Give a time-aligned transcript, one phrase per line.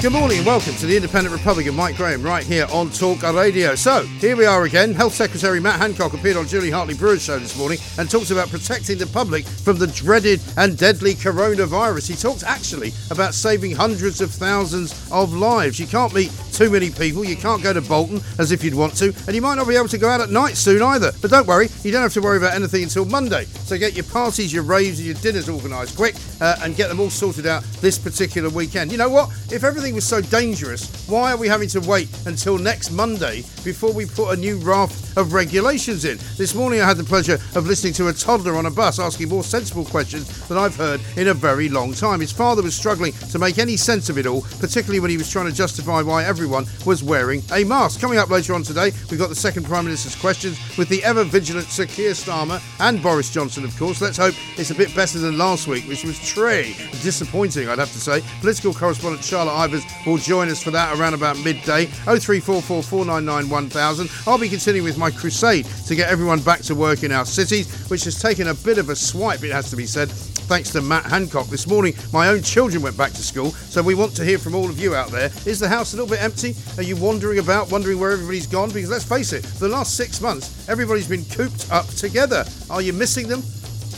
[0.00, 3.74] Good morning and welcome to the Independent Republican, Mike Graham right here on Talk Radio.
[3.74, 4.94] So, here we are again.
[4.94, 8.48] Health Secretary Matt Hancock appeared on Julie Hartley Brewer's show this morning and talked about
[8.48, 12.08] protecting the public from the dreaded and deadly coronavirus.
[12.08, 15.78] He talked actually about saving hundreds of thousands of lives.
[15.78, 18.96] You can't meet too many people, you can't go to Bolton as if you'd want
[18.96, 21.12] to, and you might not be able to go out at night soon either.
[21.20, 23.44] But don't worry, you don't have to worry about anything until Monday.
[23.44, 27.00] So, get your parties, your raves, and your dinners organised quick uh, and get them
[27.00, 28.92] all sorted out this particular weekend.
[28.92, 29.28] You know what?
[29.52, 33.92] If everything was so dangerous, why are we having to wait until next Monday before
[33.92, 36.18] we put a new raft of regulations in?
[36.36, 39.28] This morning I had the pleasure of listening to a toddler on a bus asking
[39.28, 42.20] more sensible questions than I've heard in a very long time.
[42.20, 45.30] His father was struggling to make any sense of it all, particularly when he was
[45.30, 48.00] trying to justify why everyone was wearing a mask.
[48.00, 51.24] Coming up later on today, we've got the second Prime Minister's questions with the ever
[51.24, 54.00] vigilant Sir Keir Starmer and Boris Johnson, of course.
[54.00, 57.92] Let's hope it's a bit better than last week, which was très disappointing, I'd have
[57.92, 58.22] to say.
[58.40, 61.86] Political correspondent Charlotte Ivers will join us for that around about midday.
[61.86, 64.10] 0344 499 1000.
[64.26, 67.88] I'll be continuing with my crusade to get everyone back to work in our cities,
[67.90, 70.10] which has taken a bit of a swipe, it has to be said,
[70.50, 71.46] thanks to Matt Hancock.
[71.46, 74.54] This morning, my own children went back to school, so we want to hear from
[74.54, 75.30] all of you out there.
[75.46, 76.54] Is the house a little bit empty?
[76.76, 78.70] Are you wandering about, wondering where everybody's gone?
[78.70, 82.44] Because let's face it, for the last six months, everybody's been cooped up together.
[82.68, 83.42] Are you missing them?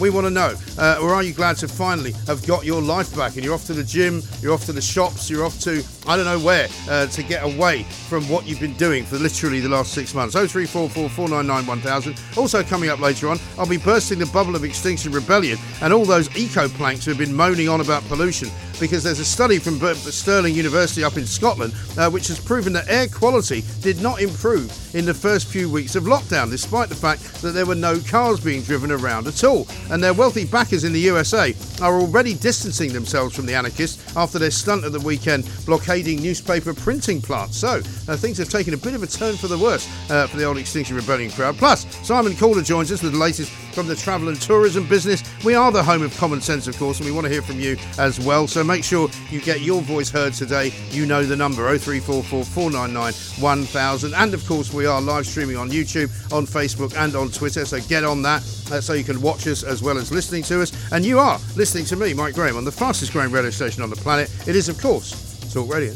[0.00, 0.54] We want to know.
[0.78, 3.66] Uh, or are you glad to finally have got your life back and you're off
[3.66, 6.68] to the gym, you're off to the shops, you're off to I don't know where
[6.88, 10.34] uh, to get away from what you've been doing for literally the last six months?
[10.34, 12.20] 0344 499 1000.
[12.36, 16.04] Also, coming up later on, I'll be bursting the bubble of Extinction Rebellion and all
[16.04, 18.48] those eco planks who have been moaning on about pollution
[18.80, 22.88] because there's a study from Stirling University up in Scotland uh, which has proven that
[22.88, 27.22] air quality did not improve in the first few weeks of lockdown, despite the fact
[27.42, 29.68] that there were no cars being driven around at all.
[29.90, 34.38] And their wealthy backers in the USA are already distancing themselves from the anarchists after
[34.38, 35.44] their stunt at the weekend
[35.92, 37.58] blockading newspaper printing plants.
[37.58, 37.68] So
[38.08, 40.44] uh, things have taken a bit of a turn for the worse uh, for the
[40.44, 41.58] old Extinction Rebellion crowd.
[41.58, 45.22] Plus, Simon Calder joins us with the latest from the travel and tourism business.
[45.44, 47.60] We are the home of common sense, of course, and we want to hear from
[47.60, 48.46] you as well.
[48.46, 50.72] So make sure you get your voice heard today.
[50.90, 54.14] You know the number 0344 499 1000.
[54.14, 57.66] And of course, we are live streaming on YouTube, on Facebook, and on Twitter.
[57.66, 60.62] So get on that uh, so you can watch us as well as listening to
[60.62, 60.72] us.
[60.90, 63.90] And you are listening to me, Mike Graham, on the fastest growing radio station on
[63.90, 64.30] the planet.
[64.46, 65.92] It is, of course, Talk Radio.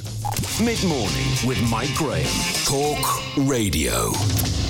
[0.62, 2.26] Mid morning with Mike Graham.
[2.66, 4.12] Talk Radio.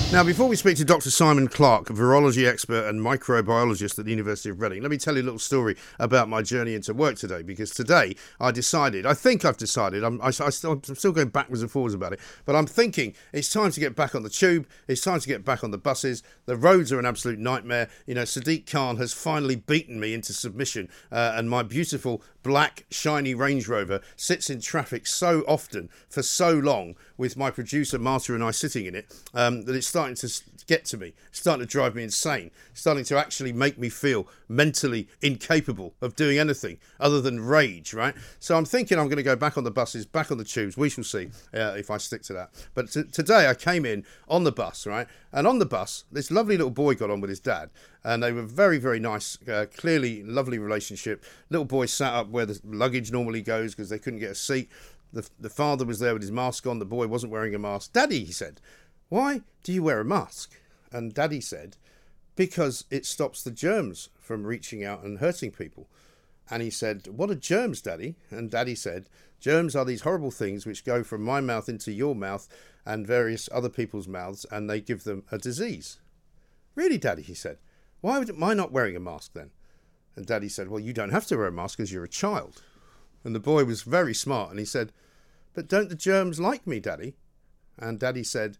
[0.09, 1.11] Now, before we speak to Dr.
[1.11, 5.17] Simon Clarke, a virology expert and microbiologist at the University of Reading, let me tell
[5.17, 7.43] you a little story about my journey into work today.
[7.43, 11.27] Because today I decided, I think I've decided, I'm, I, I still, I'm still going
[11.27, 14.29] backwards and forwards about it, but I'm thinking it's time to get back on the
[14.29, 14.65] tube.
[14.87, 16.23] It's time to get back on the buses.
[16.45, 17.89] The roads are an absolute nightmare.
[18.05, 22.85] You know, Sadiq Khan has finally beaten me into submission, uh, and my beautiful black,
[22.89, 28.33] shiny Range Rover sits in traffic so often for so long with my producer Marta
[28.33, 30.31] and I sitting in it um, that it's starting to
[30.65, 33.89] get to me, it's starting to drive me insane, it's starting to actually make me
[33.89, 38.15] feel mentally incapable of doing anything other than rage, right?
[38.39, 40.77] So I'm thinking I'm going to go back on the buses, back on the tubes.
[40.77, 42.51] We shall see uh, if I stick to that.
[42.73, 45.07] But t- today I came in on the bus, right?
[45.33, 47.71] And on the bus, this lovely little boy got on with his dad,
[48.07, 51.25] and they were very, very nice, uh, clearly lovely relationship.
[51.49, 54.71] Little boy sat up where the luggage normally goes because they couldn't get a seat.
[55.11, 56.79] The, the father was there with his mask on.
[56.79, 57.91] The boy wasn't wearing a mask.
[57.91, 58.61] Daddy, he said,
[59.09, 60.59] why do you wear a mask?
[60.91, 61.77] And Daddy said,
[62.35, 65.87] Because it stops the germs from reaching out and hurting people.
[66.49, 68.15] And he said, What are germs, Daddy?
[68.29, 69.09] And Daddy said,
[69.39, 72.47] Germs are these horrible things which go from my mouth into your mouth
[72.85, 75.99] and various other people's mouths, and they give them a disease.
[76.75, 77.57] Really, Daddy, he said.
[78.07, 79.51] Why am I not wearing a mask then?
[80.15, 82.61] And Daddy said, Well, you don't have to wear a mask because you're a child.
[83.25, 84.93] And the boy was very smart and he said,
[85.53, 87.17] But don't the germs like me, Daddy?
[87.77, 88.59] And Daddy said,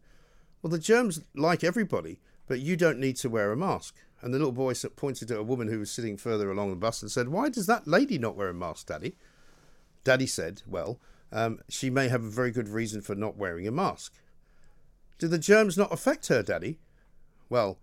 [0.62, 3.96] Well, the germs like everybody, but you don't need to wear a mask.
[4.22, 7.02] And the little boy pointed to a woman who was sitting further along the bus
[7.02, 9.16] and said, Why does that lady not wear a mask, Daddy?
[10.04, 11.00] Daddy said, Well,
[11.32, 14.14] um, she may have a very good reason for not wearing a mask.
[15.18, 16.80] Do the germs not affect her, Daddy?
[17.48, 17.80] Well,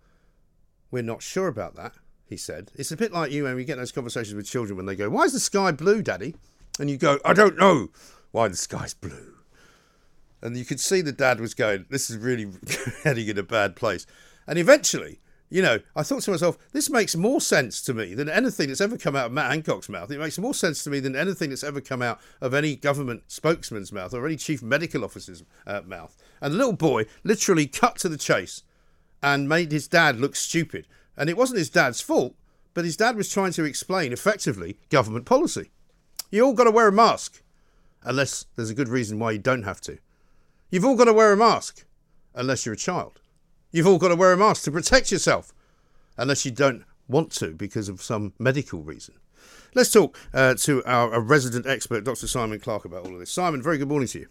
[0.95, 1.95] we're not sure about that,
[2.25, 2.71] he said.
[2.77, 5.11] It's a bit like you when we get those conversations with children when they go,
[5.11, 6.37] Why is the sky blue, Daddy?
[6.79, 7.89] And you go, I don't know
[8.31, 9.35] why the sky's blue.
[10.41, 12.53] And you could see the dad was going, This is really
[13.03, 14.07] heading in a bad place.
[14.47, 15.19] And eventually,
[15.51, 18.81] you know, I thought to myself, this makes more sense to me than anything that's
[18.81, 20.13] ever come out of Matt Hancock's mouth.
[20.13, 23.25] It makes more sense to me than anything that's ever come out of any government
[23.27, 26.17] spokesman's mouth or any chief medical officer's uh, mouth.
[26.41, 28.63] And the little boy literally cut to the chase
[29.25, 30.87] and made his dad look stupid.
[31.17, 32.35] And it wasn't his dad's fault,
[32.75, 35.71] but his dad was trying to explain effectively government policy.
[36.31, 37.43] You all got to wear a mask,
[38.03, 39.97] unless there's a good reason why you don't have to.
[40.71, 41.87] You've all got to wear a mask,
[42.35, 43.23] unless you're a child.
[43.73, 45.55] You've all got to wear a mask to protect yourself,
[46.19, 49.15] unless you don't want to because of some medical reason.
[49.75, 52.27] Let's talk uh, to our resident expert, Dr.
[52.27, 53.33] Simon Clarke, about all of this.
[53.33, 54.29] Simon, very good morning to you.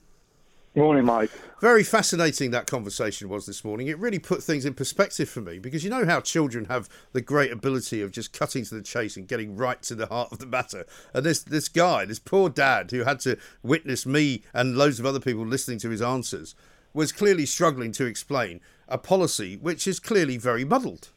[0.76, 1.30] Morning, Mike.
[1.62, 3.88] Very fascinating that conversation was this morning.
[3.88, 7.22] It really put things in perspective for me because you know how children have the
[7.22, 10.40] great ability of just cutting to the chase and getting right to the heart of
[10.40, 10.86] the matter.
[11.14, 15.06] And this this guy, this poor dad who had to witness me and loads of
[15.06, 16.56] other people listening to his answers,
[16.92, 21.10] was clearly struggling to explain a policy which is clearly very muddled.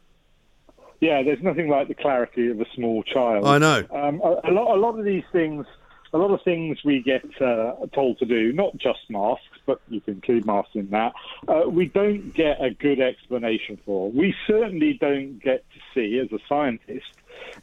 [1.00, 3.46] Yeah, there's nothing like the clarity of a small child.
[3.46, 3.84] I know.
[3.90, 5.66] Um, a, a, lot, a lot of these things,
[6.16, 10.00] a lot of things we get uh, told to do, not just masks, but you
[10.00, 11.12] can include masks in that.
[11.46, 14.10] Uh, we don't get a good explanation for.
[14.10, 17.06] We certainly don't get to see, as a scientist,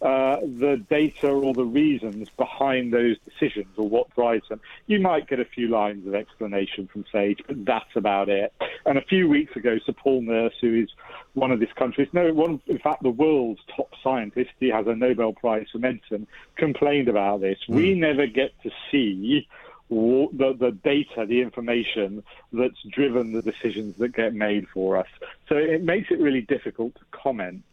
[0.01, 4.59] uh, the data or the reasons behind those decisions or what drives them.
[4.87, 8.53] You might get a few lines of explanation from Sage, but that's about it.
[8.85, 10.89] And a few weeks ago, Sir Paul Nurse, who is
[11.33, 14.95] one of this country's, no, one, in fact, the world's top scientist, he has a
[14.95, 17.59] Nobel Prize for medicine, complained about this.
[17.69, 17.75] Mm.
[17.75, 19.47] We never get to see
[19.89, 25.07] the, the data, the information that's driven the decisions that get made for us.
[25.49, 27.63] So it makes it really difficult to comment.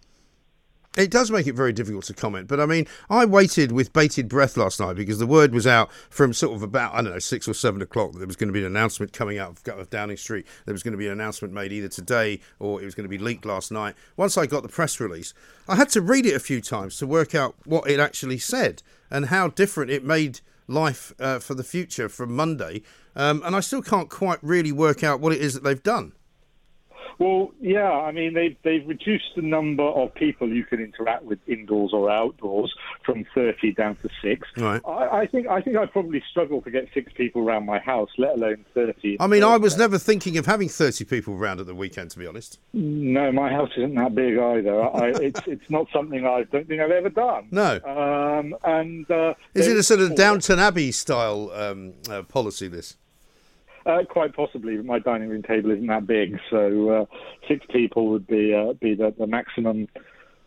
[0.97, 4.29] It does make it very difficult to comment, but I mean, I waited with bated
[4.29, 7.21] breath last night because the word was out from sort of about, I don't know,
[7.21, 9.89] six or seven o'clock that there was going to be an announcement coming out of
[9.91, 10.49] Downing Street.
[10.65, 13.09] There was going to be an announcement made either today or it was going to
[13.09, 13.95] be leaked last night.
[14.17, 15.33] Once I got the press release,
[15.69, 18.83] I had to read it a few times to work out what it actually said
[19.13, 22.83] and how different it made life uh, for the future from Monday.
[23.15, 26.15] Um, and I still can't quite really work out what it is that they've done.
[27.21, 31.39] Well, yeah, I mean they've they've reduced the number of people you can interact with
[31.47, 32.75] indoors or outdoors
[33.05, 34.49] from thirty down to six.
[34.57, 34.81] Right.
[34.87, 38.09] I, I think I think I'd probably struggle to get six people around my house,
[38.17, 39.19] let alone thirty.
[39.21, 42.19] I mean, I was never thinking of having thirty people around at the weekend, to
[42.19, 42.59] be honest.
[42.73, 44.83] No, my house isn't that big either.
[44.83, 47.49] I, it's it's not something I don't think I've ever done.
[47.51, 47.81] No.
[47.85, 52.67] Um, and uh, is it a sort of Downton Abbey style um, uh, policy?
[52.69, 52.97] This.
[53.91, 57.05] Uh, quite possibly, but my dining room table isn't that big, so uh,
[57.49, 59.89] six people would be uh, be the, the maximum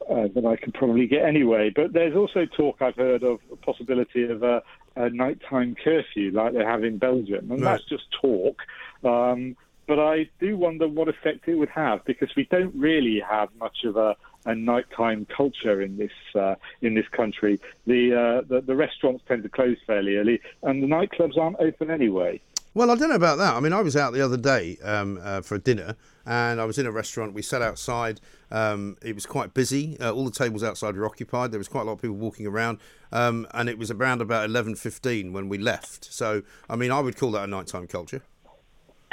[0.09, 1.69] uh, that I could probably get anyway.
[1.75, 4.61] But there's also talk I've heard of a possibility of a,
[4.95, 7.71] a nighttime curfew like they have in Belgium, and right.
[7.73, 8.61] that's just talk.
[9.03, 9.57] Um,
[9.87, 13.79] but I do wonder what effect it would have because we don't really have much
[13.83, 17.59] of a, a nighttime culture in this uh, in this country.
[17.87, 21.91] The, uh, the the restaurants tend to close fairly early, and the nightclubs aren't open
[21.91, 22.41] anyway.
[22.75, 23.55] Well, I don't know about that.
[23.55, 26.79] I mean, I was out the other day um, uh, for dinner, and I was
[26.79, 27.33] in a restaurant.
[27.33, 28.19] We sat outside.
[28.49, 29.97] Um, it was quite busy.
[29.99, 31.51] Uh, all the tables outside were occupied.
[31.51, 32.79] There was quite a lot of people walking around,
[33.11, 36.11] um, and it was around about eleven fifteen when we left.
[36.11, 38.23] So, I mean, I would call that a nighttime culture.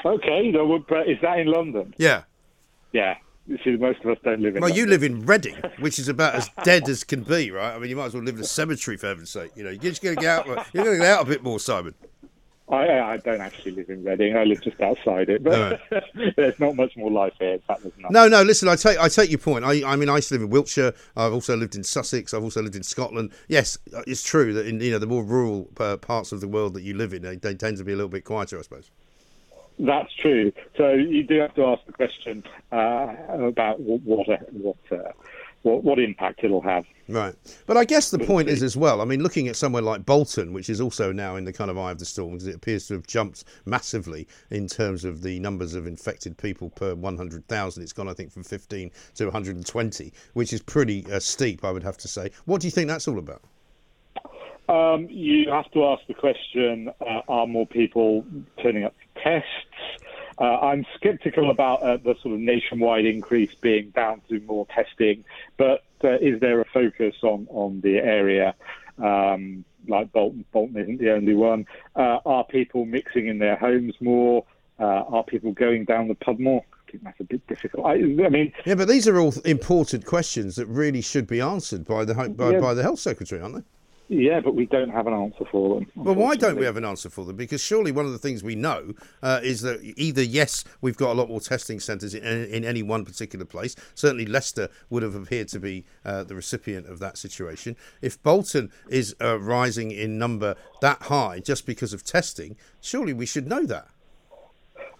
[0.04, 1.94] Okay, is that in London?
[1.98, 2.22] Yeah.
[2.92, 3.16] Yeah.
[3.46, 4.62] You see, most of us don't live in.
[4.62, 4.76] Well, London.
[4.76, 7.74] you live in Reading, which is about as dead as can be, right?
[7.74, 9.50] I mean, you might as well live in a cemetery for heaven's sake.
[9.54, 10.46] You know, you're just going to get out.
[10.72, 11.94] You're going to get out a bit more, Simon.
[12.70, 14.36] I, I don't actually live in Reading.
[14.36, 15.80] I live just outside it, but
[16.36, 17.58] there's not much more life here.
[18.10, 18.42] No, no.
[18.42, 19.64] Listen, I take I take your point.
[19.64, 20.92] I, I mean, I used to live in Wiltshire.
[21.16, 22.32] I've also lived in Sussex.
[22.32, 23.32] I've also lived in Scotland.
[23.48, 26.74] Yes, it's true that in you know the more rural uh, parts of the world
[26.74, 28.90] that you live in, they, they tend to be a little bit quieter, I suppose.
[29.80, 30.52] That's true.
[30.76, 35.12] So you do have to ask the question uh, about what what, uh,
[35.62, 36.84] what, what impact it'll have.
[37.08, 37.34] Right.
[37.66, 40.52] But I guess the point is as well, I mean, looking at somewhere like Bolton,
[40.52, 42.86] which is also now in the kind of eye of the storm, because it appears
[42.86, 47.82] to have jumped massively in terms of the numbers of infected people per 100,000.
[47.82, 51.82] It's gone, I think, from 15 to 120, which is pretty uh, steep, I would
[51.82, 52.30] have to say.
[52.44, 53.42] What do you think that's all about?
[54.68, 58.24] Um, you have to ask the question uh, are more people
[58.62, 60.06] turning up to tests?
[60.40, 65.24] Uh, I'm sceptical about uh, the sort of nationwide increase being down to more testing,
[65.58, 68.54] but uh, is there a focus on, on the area?
[68.98, 71.66] Um, like Bolton, Bolton isn't the only one.
[71.94, 74.44] Uh, are people mixing in their homes more?
[74.78, 76.64] Uh, are people going down the pub more?
[76.88, 77.86] I think that's a bit difficult.
[77.86, 81.84] I, I, mean, yeah, but these are all important questions that really should be answered
[81.84, 82.60] by the by, yeah.
[82.60, 83.62] by the health secretary, aren't they?
[84.12, 85.86] Yeah, but we don't have an answer for them.
[85.94, 87.36] Well, why don't we have an answer for them?
[87.36, 91.12] Because surely one of the things we know uh, is that either, yes, we've got
[91.12, 93.76] a lot more testing centres in, in, any one particular place.
[93.94, 97.76] Certainly, Leicester would have appeared to be uh, the recipient of that situation.
[98.02, 103.26] If Bolton is uh, rising in number that high just because of testing, surely we
[103.26, 103.86] should know that.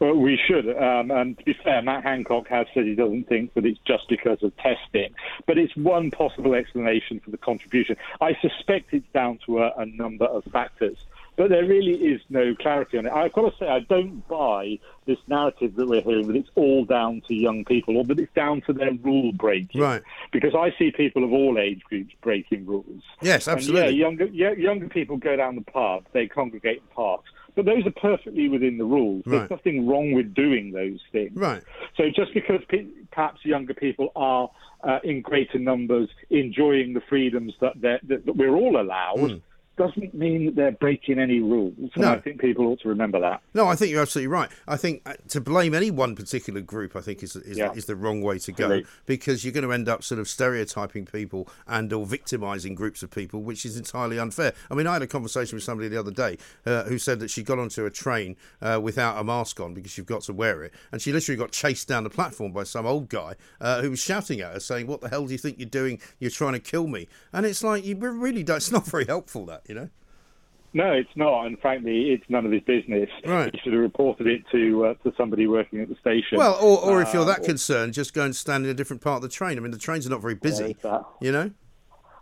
[0.01, 0.67] Well, we should.
[0.69, 4.09] Um, and to be fair, Matt Hancock has said he doesn't think that it's just
[4.09, 5.15] because of testing,
[5.47, 7.97] but it's one possible explanation for the contribution.
[8.21, 10.97] I suspect it's down to a, a number of factors
[11.41, 13.13] but there really is no clarity on it.
[13.13, 16.85] I've got to say, I don't buy this narrative that we're hearing that it's all
[16.85, 19.81] down to young people or that it's down to their rule breaking.
[19.81, 20.03] Right.
[20.33, 23.03] Because I see people of all age groups breaking rules.
[23.23, 23.89] Yes, absolutely.
[23.89, 27.31] And yeah, younger, yeah, younger people go down the pub, they congregate in parks.
[27.55, 29.23] But those are perfectly within the rules.
[29.27, 29.39] Right.
[29.39, 31.33] There's nothing wrong with doing those things.
[31.35, 31.63] Right.
[31.97, 34.51] So just because pe- perhaps younger people are
[34.83, 39.43] uh, in greater numbers enjoying the freedoms that, that, that we're all allowed, mm
[39.81, 41.73] doesn't mean that they're breaking any rules.
[41.97, 42.13] No.
[42.13, 43.41] I think people ought to remember that.
[43.55, 44.51] No, I think you're absolutely right.
[44.69, 47.73] I think uh, to blame any one particular group, I think is is, yeah.
[47.73, 48.87] is the wrong way to go really?
[49.07, 53.11] because you're going to end up sort of stereotyping people and or victimising groups of
[53.11, 54.53] people, which is entirely unfair.
[54.71, 57.31] I mean, I had a conversation with somebody the other day uh, who said that
[57.31, 60.63] she got onto a train uh, without a mask on because you've got to wear
[60.63, 63.89] it, and she literally got chased down the platform by some old guy uh, who
[63.89, 66.01] was shouting at her, saying, "What the hell do you think you're doing?
[66.19, 68.59] You're trying to kill me!" And it's like you really don't.
[68.59, 69.47] It's not very helpful.
[69.47, 69.89] That you know.
[70.73, 73.09] No, it's not, and frankly, it's none of his business.
[73.25, 73.53] Right.
[73.53, 76.39] He should have reported it to uh, to somebody working at the station.
[76.39, 79.03] Well, or, or if you're that uh, concerned, just go and stand in a different
[79.03, 79.59] part of the train.
[79.59, 80.77] I mean, the trains are not very busy.
[81.21, 81.51] You know.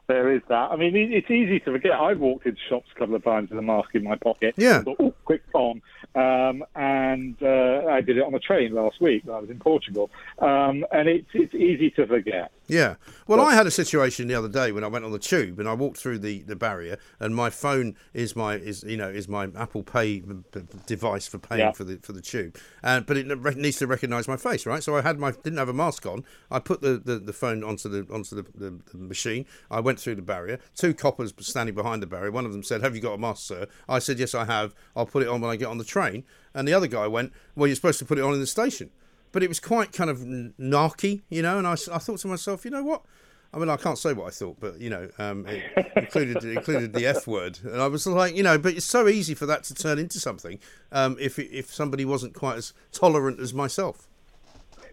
[0.06, 0.70] There is that.
[0.70, 1.92] I mean, it's easy to forget.
[1.92, 4.54] I've walked into shops a couple of times with a mask in my pocket.
[4.56, 4.80] Yeah.
[4.80, 5.82] Thought, oh, quick on.
[6.14, 9.24] Um, and uh, I did it on a train last week.
[9.28, 12.52] I was in Portugal, um, and it's it's easy to forget.
[12.68, 12.96] Yeah.
[13.26, 15.66] Well, I had a situation the other day when I went on the tube and
[15.66, 19.26] I walked through the, the barrier, and my phone is my is you know is
[19.26, 20.22] my Apple Pay
[20.86, 21.72] device for paying yeah.
[21.72, 24.82] for the for the tube, and but it needs to recognise my face, right?
[24.82, 26.24] So I had my didn't have a mask on.
[26.50, 29.46] I put the, the, the phone onto the onto the, the, the machine.
[29.70, 30.58] I went through the barrier.
[30.74, 32.30] Two coppers standing behind the barrier.
[32.30, 34.74] One of them said, "Have you got a mask, sir?" I said, "Yes, I have.
[34.94, 37.32] I'll put it on when I get on the train." And the other guy went,
[37.56, 38.90] "Well, you're supposed to put it on in the station."
[39.32, 41.58] But it was quite kind of narky, you know.
[41.58, 43.02] And I, I thought to myself, you know what?
[43.52, 45.64] I mean, I can't say what I thought, but you know, um, it
[45.96, 49.34] included included the F word, and I was like, you know, but it's so easy
[49.34, 50.58] for that to turn into something
[50.92, 54.06] um, if if somebody wasn't quite as tolerant as myself.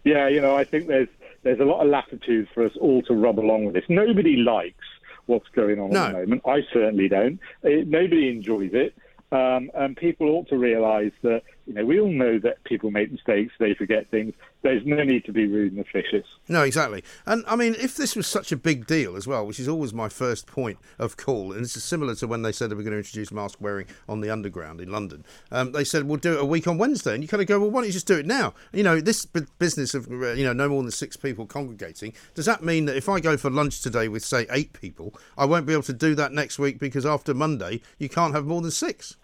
[0.04, 1.08] Yeah, you know, I think there's
[1.42, 3.84] there's a lot of latitude for us all to rub along with this.
[3.88, 4.84] Nobody likes
[5.26, 6.04] what's going on no.
[6.04, 6.42] at the moment.
[6.46, 7.38] I certainly don't.
[7.62, 8.94] It, nobody enjoys it.
[9.32, 13.10] Um, and people ought to realise that you know we all know that people make
[13.10, 14.34] mistakes, they forget things.
[14.62, 16.26] There's no need to be rude and officious.
[16.48, 17.04] No, exactly.
[17.24, 19.92] And I mean, if this was such a big deal as well, which is always
[19.92, 22.82] my first point of call, and this is similar to when they said they were
[22.82, 25.24] going to introduce mask wearing on the underground in London.
[25.50, 27.60] Um, they said we'll do it a week on Wednesday, and you kind of go,
[27.60, 28.54] well, why don't you just do it now?
[28.72, 32.12] You know, this business of you know no more than six people congregating.
[32.34, 35.44] Does that mean that if I go for lunch today with say eight people, I
[35.44, 38.60] won't be able to do that next week because after Monday you can't have more
[38.60, 39.16] than six?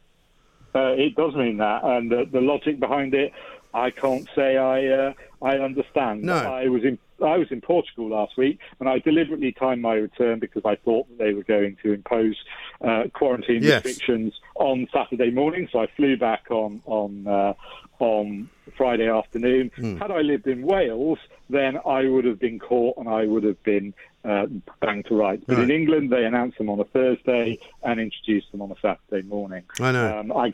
[0.74, 3.32] Uh, it does mean that, and the, the, logic behind it,
[3.74, 5.12] I can't say I uh,
[5.42, 6.22] I understand.
[6.22, 6.34] No.
[6.34, 10.38] I was in I was in Portugal last week, and I deliberately timed my return
[10.38, 12.36] because I thought that they were going to impose
[12.80, 13.84] uh, quarantine yes.
[13.84, 15.68] restrictions on Saturday morning.
[15.72, 17.54] So I flew back on on uh,
[17.98, 19.70] on Friday afternoon.
[19.78, 19.98] Mm.
[19.98, 23.62] Had I lived in Wales, then I would have been caught and I would have
[23.62, 24.46] been uh,
[24.80, 25.44] banged to rights.
[25.46, 25.64] But right.
[25.64, 29.64] in England, they announced them on a Thursday and introduced them on a Saturday morning.
[29.80, 30.18] I know.
[30.18, 30.52] Um, I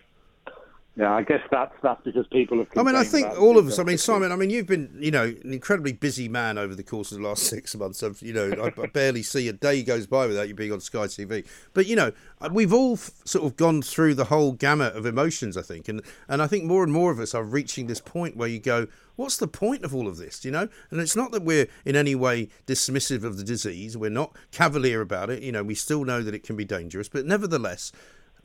[0.99, 2.67] Yeah, I guess that's that's because people have.
[2.77, 3.79] I mean, I think all of us.
[3.79, 3.99] I mean.
[3.99, 4.33] Simon.
[4.33, 7.25] I mean, you've been, you know, an incredibly busy man over the course of the
[7.25, 8.03] last six months.
[8.03, 10.81] Of, you know, I, I barely see a day goes by without you being on
[10.81, 11.47] Sky TV.
[11.73, 15.07] But you know, uh, we've all f- sort of gone through the whole gamut of
[15.07, 15.57] emotions.
[15.57, 18.37] I think, and and I think more and more of us are reaching this point
[18.37, 20.45] where you go, what's the point of all of this?
[20.45, 23.97] You know, and it's not that we're in any way dismissive of the disease.
[23.97, 25.45] We're not cavalier about it.
[25.45, 27.93] You know, we still know that it can be dangerous, but nevertheless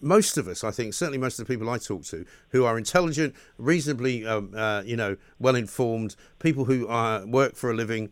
[0.03, 2.77] most of us, I think, certainly most of the people I talk to, who are
[2.77, 8.11] intelligent, reasonably, um, uh, you know, well informed, people who uh, work for a living,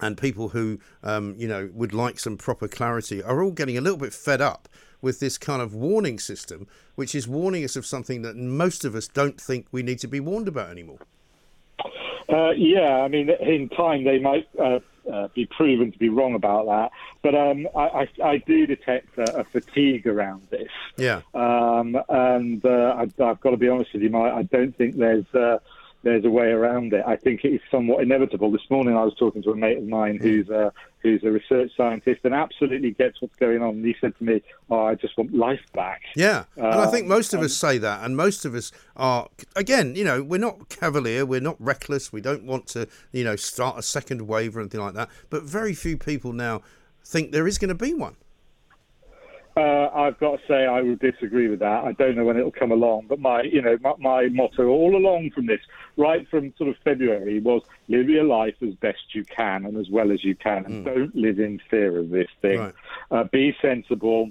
[0.00, 3.80] and people who, um, you know, would like some proper clarity, are all getting a
[3.80, 4.68] little bit fed up
[5.00, 8.94] with this kind of warning system, which is warning us of something that most of
[8.94, 10.98] us don't think we need to be warned about anymore.
[12.28, 14.80] Uh, yeah, I mean, in time they might uh,
[15.12, 16.90] uh, be proven to be wrong about that,
[17.22, 20.68] but um, I, I, I do detect a, a fatigue around this.
[20.96, 21.22] Yeah.
[21.34, 24.96] Um, and uh, I, I've got to be honest with you, Mike, I don't think
[24.96, 25.58] there's uh,
[26.04, 27.02] there's a way around it.
[27.06, 28.50] I think it is somewhat inevitable.
[28.50, 30.70] This morning I was talking to a mate of mine who's uh,
[31.00, 33.70] who's a research scientist and absolutely gets what's going on.
[33.70, 37.04] And he said to me, "Oh, I just want life back." Yeah, and I think
[37.04, 39.28] Um, most of us say that, and most of us are.
[39.56, 43.36] Again, you know, we're not cavalier, we're not reckless, we don't want to, you know,
[43.36, 45.08] start a second wave or anything like that.
[45.30, 46.62] But very few people now
[47.04, 48.16] think there is going to be one.
[49.56, 51.84] Uh, I've got to say I would disagree with that.
[51.84, 54.96] I don't know when it'll come along, but my, you know, my, my motto all
[54.96, 55.60] along from this,
[55.96, 59.88] right from sort of February, was live your life as best you can and as
[59.90, 62.58] well as you can, and don't live in fear of this thing.
[62.58, 62.74] Right.
[63.12, 64.30] Uh, be sensible,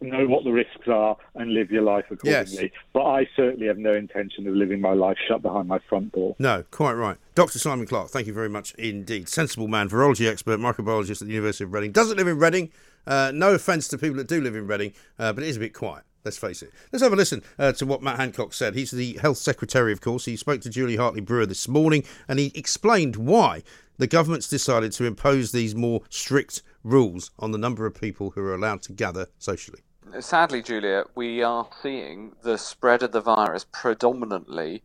[0.00, 2.72] know what the risks are, and live your life accordingly.
[2.92, 6.36] But I certainly have no intention of living my life shut behind my front door.
[6.38, 7.16] No, quite right.
[7.34, 7.58] Dr.
[7.58, 9.28] Simon Clarke, thank you very much indeed.
[9.28, 11.92] Sensible man, virology expert, microbiologist at the University of Reading.
[11.92, 12.70] Doesn't live in Reading.
[13.06, 15.60] Uh, no offence to people that do live in Reading, uh, but it is a
[15.60, 16.04] bit quiet.
[16.24, 16.72] Let's face it.
[16.92, 18.74] Let's have a listen uh, to what Matt Hancock said.
[18.74, 20.24] He's the health secretary, of course.
[20.24, 23.62] He spoke to Julie Hartley Brewer this morning and he explained why
[23.98, 28.40] the government's decided to impose these more strict rules on the number of people who
[28.40, 29.80] are allowed to gather socially.
[30.20, 34.82] Sadly, Julia, we are seeing the spread of the virus predominantly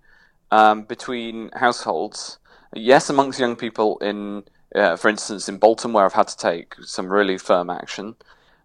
[0.49, 2.39] um, between households.
[2.73, 4.43] Yes, amongst young people in,
[4.75, 8.15] uh, for instance, in Bolton, where I've had to take some really firm action,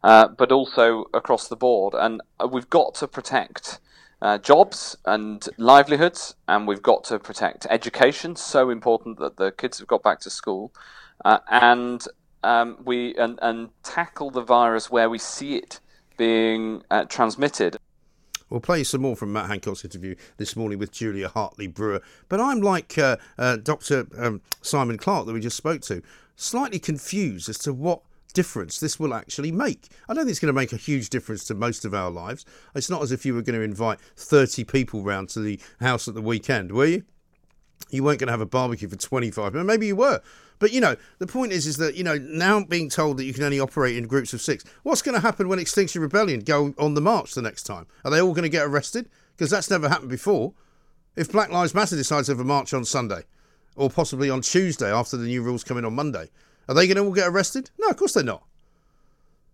[0.03, 1.95] uh, but also across the board.
[1.95, 3.79] And uh, we've got to protect
[4.23, 8.35] uh, jobs and livelihoods, and we've got to protect education.
[8.35, 10.73] So important that the kids have got back to school,
[11.25, 12.05] uh, and
[12.43, 15.81] um, we and, and tackle the virus where we see it
[16.17, 17.77] being uh, transmitted.
[18.49, 22.01] We'll play some more from Matt Hancock's interview this morning with Julia Hartley Brewer.
[22.29, 24.07] But I'm like uh, uh, Dr.
[24.17, 26.01] Um, Simon Clarke that we just spoke to,
[26.37, 28.03] slightly confused as to what
[28.35, 29.89] difference this will actually make.
[30.09, 32.45] I don't think it's going to make a huge difference to most of our lives.
[32.75, 36.07] It's not as if you were going to invite 30 people round to the house
[36.07, 37.03] at the weekend, were you?
[37.91, 39.67] You weren't going to have a barbecue for 25 minutes.
[39.67, 40.21] Maybe you were.
[40.59, 43.35] But, you know, the point is, is that, you know, now being told that you
[43.35, 46.75] can only operate in groups of six, what's going to happen when Extinction Rebellion go
[46.79, 47.87] on the march the next time?
[48.05, 49.09] Are they all going to get arrested?
[49.37, 50.55] Because that's never happened before.
[51.15, 53.23] If Black Lives Matter decides to have a march on Sunday,
[53.75, 56.31] or possibly on Tuesday after the new rules come in on Monday,
[56.69, 57.71] are they going to all get arrested?
[57.79, 58.45] No, of course they're not.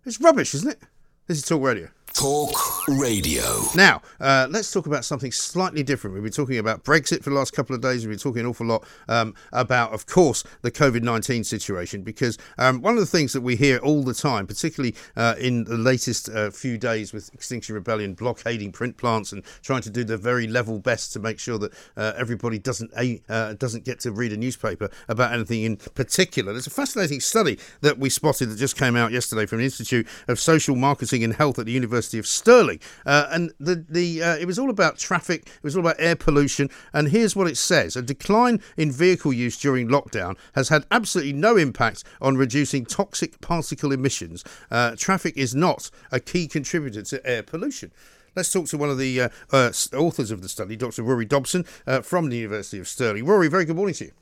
[0.05, 0.81] It's rubbish, isn't it?
[1.27, 1.88] This is Talk Radio.
[2.14, 3.42] Talk Radio.
[3.75, 6.14] Now, uh, let's talk about something slightly different.
[6.14, 8.07] We've been talking about Brexit for the last couple of days.
[8.07, 12.37] We've been talking an awful lot um, about, of course, the COVID 19 situation because
[12.59, 15.77] um, one of the things that we hear all the time, particularly uh, in the
[15.77, 20.18] latest uh, few days with Extinction Rebellion blockading print plants and trying to do their
[20.18, 24.33] very level best to make sure that uh, everybody doesn't uh, doesn't get to read
[24.33, 26.53] a newspaper about anything in particular.
[26.53, 30.07] There's a fascinating study that we spotted that just came out yesterday from the Institute
[30.29, 34.37] of Social Marketing and Health at the University of Stirling, uh, and the the uh,
[34.37, 35.47] it was all about traffic.
[35.47, 36.69] It was all about air pollution.
[36.93, 41.33] And here's what it says: a decline in vehicle use during lockdown has had absolutely
[41.33, 44.45] no impact on reducing toxic particle emissions.
[44.71, 47.93] Uh, traffic is not a key contributor to air pollution.
[48.35, 51.03] Let's talk to one of the uh, uh, authors of the study, Dr.
[51.03, 53.27] Ruaraidh Dobson uh, from the University of Stirling.
[53.27, 54.12] Ruaraidh, very good morning to you.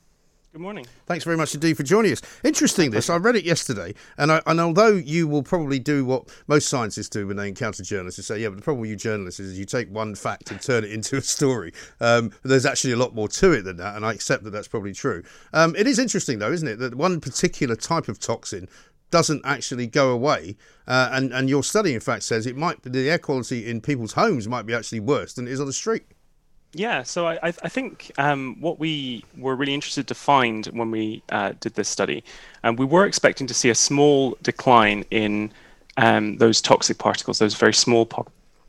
[0.51, 0.85] Good morning.
[1.05, 2.21] Thanks very much indeed for joining us.
[2.43, 3.09] Interesting, this.
[3.09, 7.07] I read it yesterday, and, I, and although you will probably do what most scientists
[7.07, 9.57] do when they encounter journalists, and say, yeah, but the problem with you journalists is
[9.57, 11.71] you take one fact and turn it into a story.
[12.01, 14.67] Um, there's actually a lot more to it than that, and I accept that that's
[14.67, 15.23] probably true.
[15.53, 18.67] Um, it is interesting, though, isn't it, that one particular type of toxin
[19.09, 20.57] doesn't actually go away.
[20.85, 24.13] Uh, and, and your study, in fact, says it might the air quality in people's
[24.13, 26.07] homes might be actually worse than it is on the street.
[26.73, 31.21] Yeah, so I, I think um, what we were really interested to find when we
[31.29, 32.23] uh, did this study,
[32.63, 35.51] um, we were expecting to see a small decline in
[35.97, 38.27] um, those toxic particles, those very small po-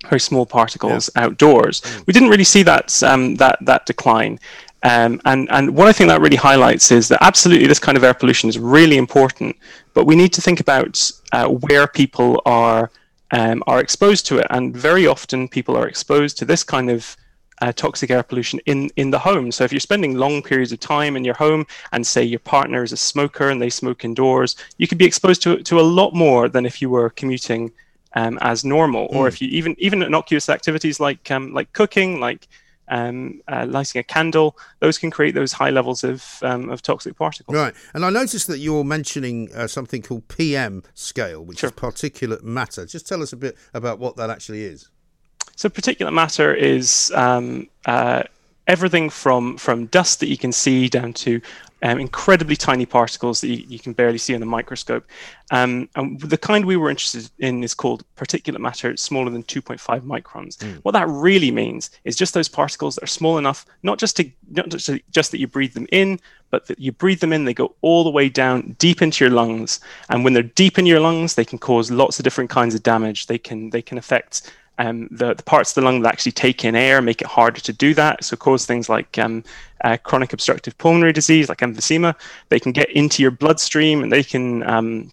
[0.09, 1.25] very small particles yeah.
[1.25, 1.81] outdoors.
[1.81, 2.07] Mm.
[2.09, 4.41] We didn't really see that um, that that decline.
[4.83, 8.03] Um, and, and what I think that really highlights is that absolutely this kind of
[8.03, 9.55] air pollution is really important,
[9.95, 12.91] but we need to think about uh, where people are
[13.31, 14.47] um, are exposed to it.
[14.51, 17.17] And very often people are exposed to this kind of
[17.62, 19.53] uh, toxic air pollution in, in the home.
[19.53, 22.83] So if you're spending long periods of time in your home and say your partner
[22.83, 26.12] is a smoker and they smoke indoors, you could be exposed to, to a lot
[26.12, 27.70] more than if you were commuting
[28.14, 29.14] um, as normal, mm.
[29.14, 32.46] or if you even even innocuous activities like um, like cooking, like
[32.88, 37.16] um, uh, lighting a candle, those can create those high levels of, um, of toxic
[37.16, 37.57] particles.
[37.57, 37.75] Right.
[37.94, 41.70] And I noticed that you're mentioning uh, something called PM scale, which sure.
[41.70, 42.85] is particulate matter.
[42.85, 44.90] Just tell us a bit about what that actually is.
[45.57, 48.24] So, particulate matter is um, uh,
[48.66, 51.40] everything from, from dust that you can see down to
[51.83, 55.05] um, incredibly tiny particles that you, you, can barely see on a microscope.
[55.50, 59.42] Um, and the kind we were interested in is called particulate matter, It's smaller than
[59.42, 60.59] 2.5 microns.
[60.59, 60.76] Mm.
[60.85, 64.31] What that really means is just those particles that are small enough, not just to
[64.52, 67.44] not just, to, just that you breathe them in, but that you breathe them in,
[67.44, 69.81] they go all the way down deep into your lungs.
[70.09, 72.83] And when they're deep in your lungs, they can cause lots of different kinds of
[72.85, 73.26] damage.
[73.26, 76.64] They can they can affect um, the, the, parts of the lung that actually take
[76.64, 78.24] in air make it harder to do that.
[78.24, 79.44] So cause things like um,
[79.82, 82.14] uh, chronic obstructive pulmonary disease, like emphysema.
[82.48, 85.12] They can get into your bloodstream and they can um,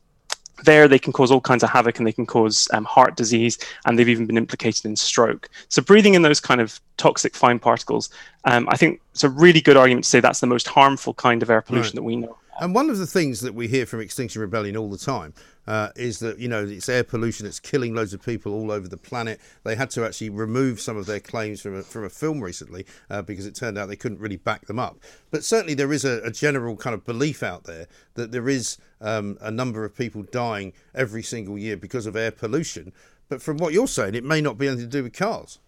[0.65, 3.57] there they can cause all kinds of havoc and they can cause um, heart disease
[3.85, 7.59] and they've even been implicated in stroke so breathing in those kind of toxic fine
[7.59, 8.09] particles
[8.45, 11.41] um, i think it's a really good argument to say that's the most harmful kind
[11.41, 11.95] of air pollution right.
[11.95, 14.89] that we know and one of the things that we hear from Extinction Rebellion all
[14.89, 15.33] the time
[15.69, 18.87] uh, is that, you know, it's air pollution that's killing loads of people all over
[18.87, 19.39] the planet.
[19.63, 22.87] They had to actually remove some of their claims from a, from a film recently
[23.11, 24.97] uh, because it turned out they couldn't really back them up.
[25.29, 28.79] But certainly there is a, a general kind of belief out there that there is
[28.99, 32.91] um, a number of people dying every single year because of air pollution.
[33.29, 35.59] But from what you're saying, it may not be anything to do with cars.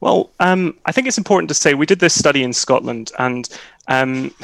[0.00, 3.48] Well, um, I think it's important to say we did this study in Scotland, and
[3.88, 4.34] um,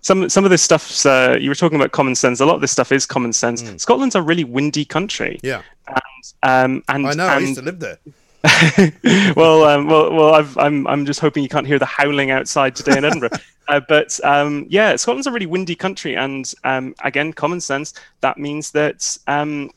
[0.00, 2.40] some some of this stuff uh, you were talking about common sense.
[2.40, 3.62] A lot of this stuff is common sense.
[3.62, 3.80] Mm.
[3.80, 5.40] Scotland's a really windy country.
[5.42, 7.28] Yeah, and um, and I know.
[7.28, 7.98] And, I used to live there.
[9.36, 10.34] well, um, well, well.
[10.34, 13.30] i am I'm, I'm just hoping you can't hear the howling outside today in Edinburgh.
[13.68, 17.92] uh, but um, yeah, Scotland's a really windy country, and um, again, common sense.
[18.20, 19.70] That means that um,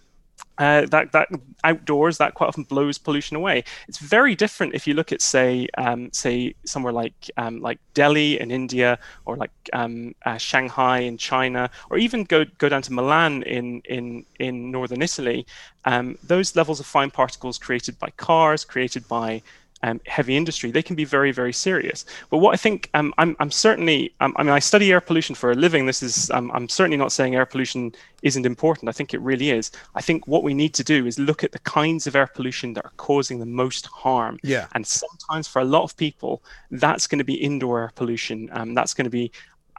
[0.57, 1.29] uh, that that
[1.63, 3.63] outdoors that quite often blows pollution away.
[3.87, 8.39] It's very different if you look at say um, say somewhere like um, like Delhi
[8.39, 12.93] in India or like um, uh, Shanghai in China or even go go down to
[12.93, 15.45] Milan in in in northern Italy.
[15.85, 19.41] Um, those levels of fine particles created by cars, created by
[19.83, 22.05] um, heavy industry, they can be very, very serious.
[22.29, 25.35] But what I think, um, I'm, I'm certainly, um, I mean, I study air pollution
[25.35, 25.85] for a living.
[25.85, 27.91] This is, um, I'm certainly not saying air pollution
[28.21, 28.87] isn't important.
[28.87, 29.71] I think it really is.
[29.93, 32.73] I think what we need to do is look at the kinds of air pollution
[32.73, 34.39] that are causing the most harm.
[34.41, 34.67] Yeah.
[34.73, 36.41] And sometimes for a lot of people,
[36.71, 38.49] that's going to be indoor air pollution.
[38.53, 39.31] Um, that's going to be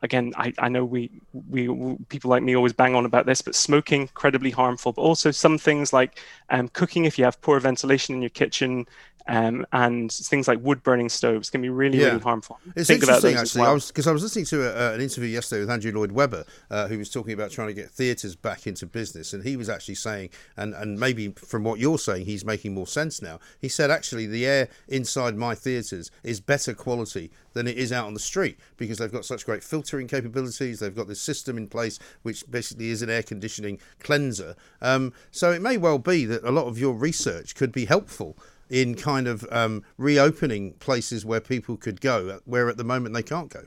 [0.05, 3.41] again, I, I know we, we, we people like me always bang on about this,
[3.41, 4.93] but smoking incredibly harmful.
[4.93, 8.87] But also some things like um, cooking if you have poor ventilation in your kitchen,
[9.27, 12.07] um, and things like wood burning stoves can be really, yeah.
[12.07, 12.59] really harmful.
[12.77, 13.79] It's Think interesting, actually, well.
[13.79, 16.89] because I, I, was listening to a, an interview yesterday with Andrew Lloyd Webber, uh,
[16.89, 19.95] who was talking about trying to get theatres back into business, and he was actually
[19.95, 23.39] saying, and, and maybe from what you're saying, he's making more sense now.
[23.61, 28.07] He said, actually, the air inside my theatres is better quality than it is out
[28.07, 30.81] on the street because they've got such great filtering capabilities.
[30.81, 34.55] They've got this system in place which basically is an air conditioning cleanser.
[34.83, 38.37] Um, so it may well be that a lot of your research could be helpful
[38.71, 43.23] in kind of um, reopening places where people could go, where at the moment they
[43.23, 43.67] can't go?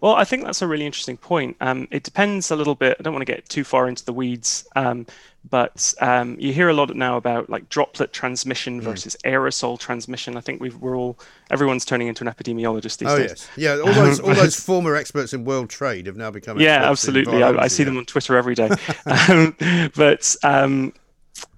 [0.00, 1.56] Well, I think that's a really interesting point.
[1.60, 2.96] Um, it depends a little bit.
[3.00, 5.06] I don't want to get too far into the weeds, um,
[5.48, 8.84] but um, you hear a lot now about like droplet transmission mm.
[8.84, 9.32] versus mm.
[9.32, 10.36] aerosol transmission.
[10.36, 11.18] I think we are all
[11.50, 13.30] everyone's turning into an epidemiologist these oh, days.
[13.30, 13.78] yes, yeah.
[13.78, 17.42] All those all those former experts in world trade have now become yeah, absolutely.
[17.42, 17.88] I, I, see yeah.
[17.88, 18.70] them on Twitter every day.
[19.28, 19.56] Um,
[19.96, 20.92] but um,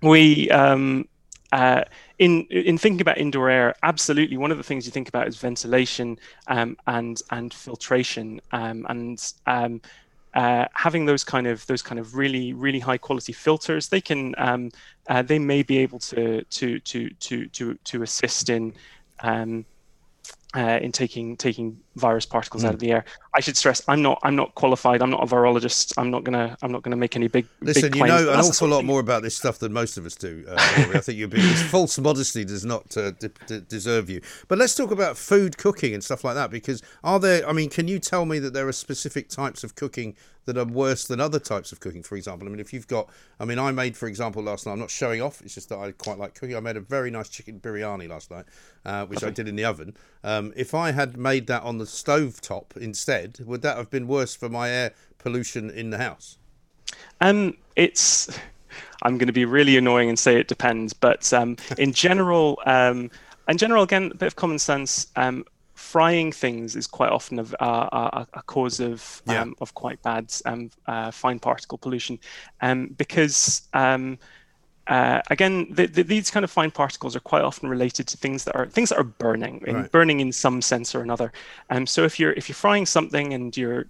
[0.01, 0.49] we.
[0.51, 1.09] Um,
[1.51, 1.83] uh,
[2.19, 5.37] in in thinking about indoor air, absolutely one of the things you think about is
[5.37, 9.81] ventilation um, and and filtration um, and um,
[10.35, 13.89] uh, having those kind of those kind of really really high quality filters.
[13.89, 14.71] They can um,
[15.09, 18.75] uh, they may be able to to to to to to assist in
[19.21, 19.65] um,
[20.57, 22.75] uh, in taking taking virus particles out Mm.
[22.75, 23.05] of the air.
[23.35, 25.03] I should stress I'm not I'm not qualified.
[25.03, 25.93] I'm not a virologist.
[25.99, 28.69] I'm not gonna I'm not gonna make any big Listen, big you know an awful
[28.69, 30.45] lot more about this stuff than most of us do.
[30.49, 33.13] Uh, I think you're being false modesty does not uh,
[33.69, 34.21] deserve you.
[34.49, 36.51] But let's talk about food cooking and stuff like that.
[36.51, 37.49] Because are there?
[37.49, 40.15] I mean, can you tell me that there are specific types of cooking
[40.47, 42.03] that are worse than other types of cooking?
[42.03, 43.09] For example, I mean, if you've got,
[43.39, 44.73] I mean, I made, for example, last night.
[44.73, 45.43] I'm not showing off.
[45.43, 46.57] It's just that I quite like cooking.
[46.57, 48.47] I made a very nice chicken biryani last night,
[48.85, 49.95] uh, which I did in the oven.
[50.25, 54.07] Um, if I had made that on the stove top instead, would that have been
[54.07, 56.39] worse for my air pollution in the house?
[57.21, 58.39] Um, it's.
[59.03, 63.11] I'm going to be really annoying and say it depends, but um, in general, um,
[63.49, 65.09] in general, again, a bit of common sense.
[65.17, 69.43] Um, frying things is quite often a, a, a, a cause of Yeah.
[69.43, 72.19] um, of quite bad um, uh, fine particle pollution,
[72.61, 74.19] um, because um,
[74.89, 78.45] uh, again, the, the, these kind of fine particles are quite often related to things
[78.45, 79.93] that are things that are burning, in, Right.
[79.93, 81.33] burning in some sense or another.
[81.71, 83.87] Um, so if you're if you're frying something and you're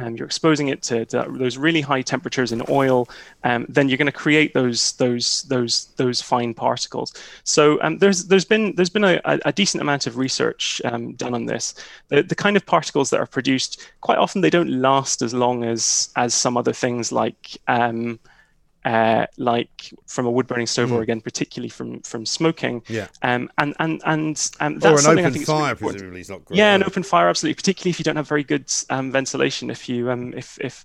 [0.00, 3.08] um, you're exposing it to, to those really high temperatures in oil,
[3.44, 7.14] um, then you're going to create those those those those fine particles.
[7.44, 11.12] So um, there's there's been there's been a, a a decent amount of research um,
[11.14, 11.74] done on this.
[12.08, 15.64] The, the kind of particles that are produced quite often they don't last as long
[15.64, 18.20] as as some other things like um,
[18.84, 22.80] uh, like from a wood burning stove or again particularly from from smoking.
[22.86, 22.92] Hmm.
[22.92, 23.06] Yeah.
[23.22, 25.74] Um, and and and um, or that's an something I open think is really fire,
[25.74, 26.58] presumably, is not great.
[26.58, 27.54] Yeah, an open fire, absolutely.
[27.54, 29.70] Particularly if you don't have very good um, ventilation.
[29.70, 30.84] If you um, if if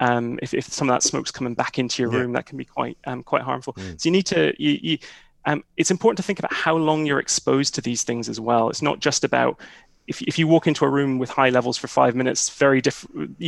[0.00, 2.20] um, if, if some of that smoke's coming back into your Yeah.
[2.20, 3.74] room, that can be quite um, quite harmful.
[3.74, 4.00] Mm.
[4.00, 4.98] So you need to you, you
[5.44, 8.70] um, it's important to think about how long you're exposed to these things as well.
[8.70, 9.60] It's not just about
[10.06, 13.38] if, if you walk into a room with high levels for five minutes, very different.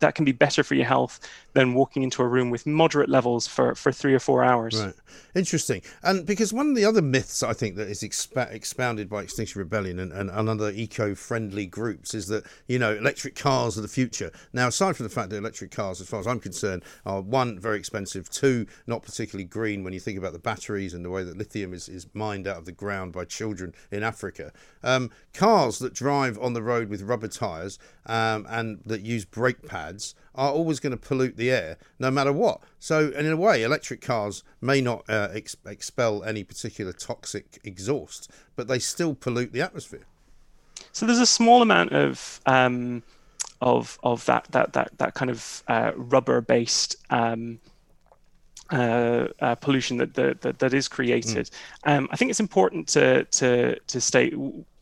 [0.00, 1.20] That can be better for your health
[1.54, 4.80] than walking into a room with moderate levels for, for three or four hours.
[4.80, 4.94] Right.
[5.34, 5.82] Interesting.
[6.02, 9.58] And because one of the other myths I think that is expa- expounded by Extinction
[9.58, 13.82] Rebellion and, and, and other eco friendly groups is that, you know, electric cars are
[13.82, 14.30] the future.
[14.52, 17.58] Now, aside from the fact that electric cars, as far as I'm concerned, are one,
[17.58, 21.24] very expensive, two, not particularly green when you think about the batteries and the way
[21.24, 24.52] that lithium is, is mined out of the ground by children in Africa.
[24.82, 29.66] Um, cars that drive on the road with rubber tyres um, and that use brake
[29.66, 32.60] pads are always going to pollute the air no matter what.
[32.78, 37.58] So, and in a way, electric cars may not uh, ex- expel any particular toxic
[37.64, 40.06] exhaust, but they still pollute the atmosphere.
[40.92, 43.02] So there's a small amount of um,
[43.60, 47.60] of of that that that that kind of uh, rubber based um,
[48.70, 51.50] uh, uh, pollution that, that that that is created.
[51.84, 54.34] Um, I think it's important to to to state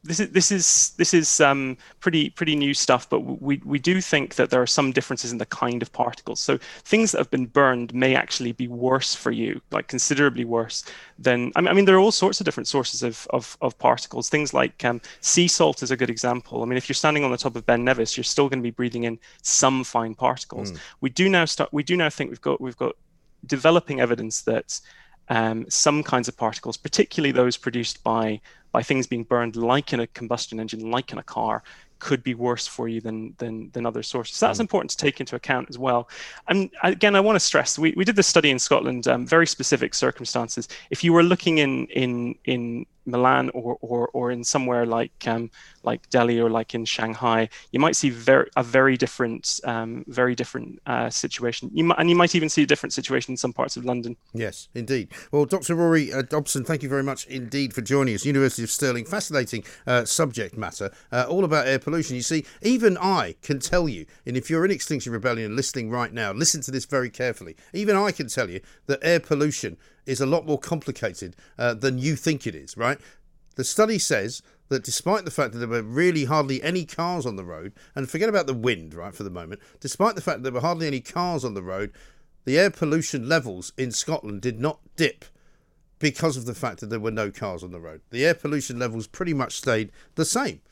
[0.07, 4.01] this is this is this is um, pretty pretty new stuff, but we we do
[4.01, 6.41] think that there are some differences in the kind of particles.
[6.41, 10.85] So things that have been burned may actually be worse for you, like considerably worse
[11.19, 11.53] than.
[11.57, 14.29] I mean, I mean there are all sorts of different sources of of, of particles.
[14.29, 16.63] Things like um, sea salt is a good example.
[16.63, 18.63] I mean, if you're standing on the top of Ben Nevis, you're still going to
[18.63, 20.73] be breathing in some fine particles.
[21.01, 21.73] We do now start.
[21.73, 22.97] We do now think we've got we've got
[23.47, 24.81] developing evidence that
[25.29, 28.41] um, some kinds of particles, particularly those produced by
[28.77, 31.63] by things being burned, like in a combustion engine, like in a car,
[31.99, 34.37] could be worse for you than than, than other sources.
[34.37, 36.09] So that's important to take into account as well.
[36.49, 39.47] And again, I want to stress we, we did this study in Scotland, um, very
[39.47, 40.69] specific circumstances.
[40.91, 45.51] If you were looking in in in Milan or or, or in somewhere like um,
[45.83, 50.35] like Delhi or like in Shanghai, you might see very a very different um, very
[50.35, 51.71] different uh, situation.
[51.73, 54.17] You might, and you might even see a different situation in some parts of London.
[54.35, 55.09] Yes, indeed.
[55.31, 55.77] Well, Dr.
[55.77, 58.25] Ruaraidh uh, Dobson, thank you very much indeed for joining us.
[58.25, 62.17] University of Stirling, fascinating uh, subject matter, uh, all about air pollution.
[62.17, 66.13] You see, even I can tell you, and if you're in Extinction Rebellion listening right
[66.13, 67.55] now, listen to this very carefully.
[67.73, 71.99] Even I can tell you that air pollution is a lot more complicated uh, than
[71.99, 72.99] you think it is, right?
[73.55, 77.37] The study says that despite the fact that there were really hardly any cars on
[77.37, 80.43] the road, and forget about the wind, right, for the moment, despite the fact that
[80.43, 81.93] there were hardly any cars on the road,
[82.47, 85.25] the air pollution levels in Scotland did not dip
[86.01, 88.01] because of the fact that there were no cars on the road.
[88.11, 90.63] The air pollution levels pretty much stayed the same.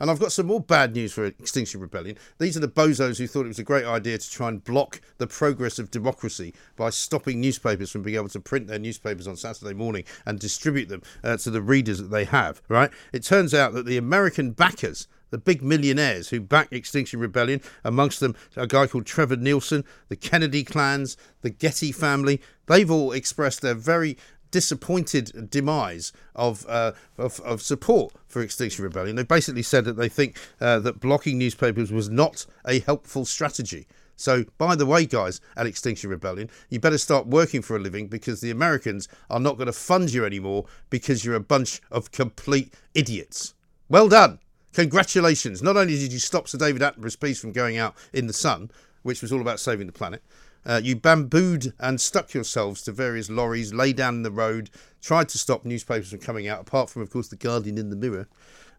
[0.00, 2.16] And I've got some more bad news for Extinction Rebellion.
[2.38, 5.00] These are the bozos who thought it was a great idea to try and block
[5.18, 9.36] the progress of democracy by stopping newspapers from being able to print their newspapers on
[9.36, 12.90] Saturday morning and distribute them uh, to the readers that they have, right?
[13.12, 18.20] It turns out that the American backers the big millionaires who back Extinction Rebellion, amongst
[18.20, 23.62] them a guy called Trevor Neilson, the Kennedy clans, the Getty family, they've all expressed
[23.62, 24.16] their very
[24.52, 29.16] disappointed demise of, uh, of of support for Extinction Rebellion.
[29.16, 33.88] They basically said that they think uh, that blocking newspapers was not a helpful strategy.
[34.14, 38.06] So, by the way, guys, at Extinction Rebellion, you better start working for a living
[38.06, 42.12] because the Americans are not going to fund you anymore because you're a bunch of
[42.12, 43.54] complete idiots.
[43.88, 44.38] Well done.
[44.74, 45.62] Congratulations.
[45.62, 48.70] Not only did you stop Sir David Attenborough's piece from going out in the sun,
[49.02, 50.22] which was all about saving the planet,
[50.64, 54.70] uh, you bambooed and stuck yourselves to various lorries, lay down in the road,
[55.00, 57.96] tried to stop newspapers from coming out, apart from, of course, The Guardian in the
[57.96, 58.28] Mirror.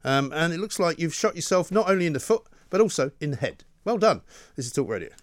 [0.03, 3.11] Um, and it looks like you've shot yourself not only in the foot, but also
[3.19, 3.63] in the head.
[3.85, 4.21] Well done.
[4.55, 5.22] This is Talk Radio.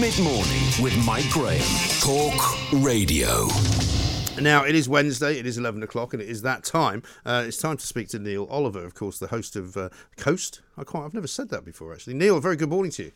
[0.00, 1.62] Mid morning with Mike Graham.
[2.00, 3.46] Talk Radio.
[4.40, 7.04] Now, it is Wednesday, it is 11 o'clock, and it is that time.
[7.24, 10.62] Uh, it's time to speak to Neil Oliver, of course, the host of uh, Coast.
[10.76, 12.14] I can't, I've never said that before, actually.
[12.14, 13.12] Neil, very good morning to you.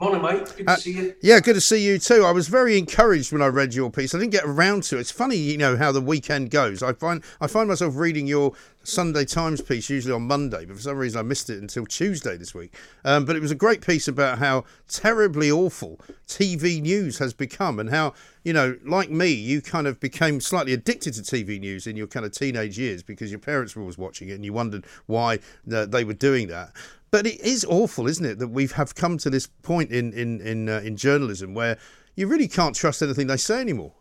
[0.00, 0.52] Morning, mate.
[0.56, 1.14] Good to Uh, see you.
[1.20, 2.24] Yeah, good to see you too.
[2.24, 4.14] I was very encouraged when I read your piece.
[4.14, 5.00] I didn't get around to it.
[5.00, 6.84] It's funny, you know, how the weekend goes.
[6.84, 8.52] I find I find myself reading your
[8.84, 12.36] Sunday Times piece usually on Monday, but for some reason I missed it until Tuesday
[12.36, 12.74] this week.
[13.04, 17.80] Um, but it was a great piece about how terribly awful TV news has become,
[17.80, 21.88] and how you know, like me, you kind of became slightly addicted to TV news
[21.88, 24.52] in your kind of teenage years because your parents were always watching it, and you
[24.52, 26.72] wondered why uh, they were doing that.
[27.10, 30.40] But it is awful, isn't it, that we have come to this point in in
[30.40, 31.78] in, uh, in journalism where
[32.16, 33.92] you really can't trust anything they say anymore.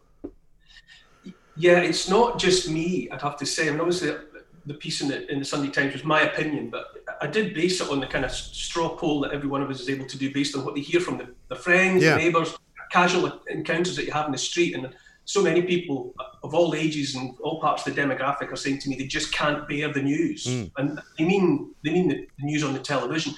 [1.55, 3.09] Yeah, it's not just me.
[3.11, 3.67] I'd have to say.
[3.67, 4.13] I mean, obviously,
[4.65, 6.85] the piece in the in the Sunday Times was my opinion, but
[7.21, 9.79] I did base it on the kind of straw poll that every one of us
[9.79, 12.11] is able to do based on what they hear from the, the friends, Yeah.
[12.11, 12.57] the neighbours,
[12.91, 14.93] casual encounters that you have in the street, and
[15.27, 18.89] so many people of all ages and all parts of the demographic are saying to
[18.89, 22.63] me they just can't bear the news, and they mean they mean the, the news
[22.63, 23.33] on the television.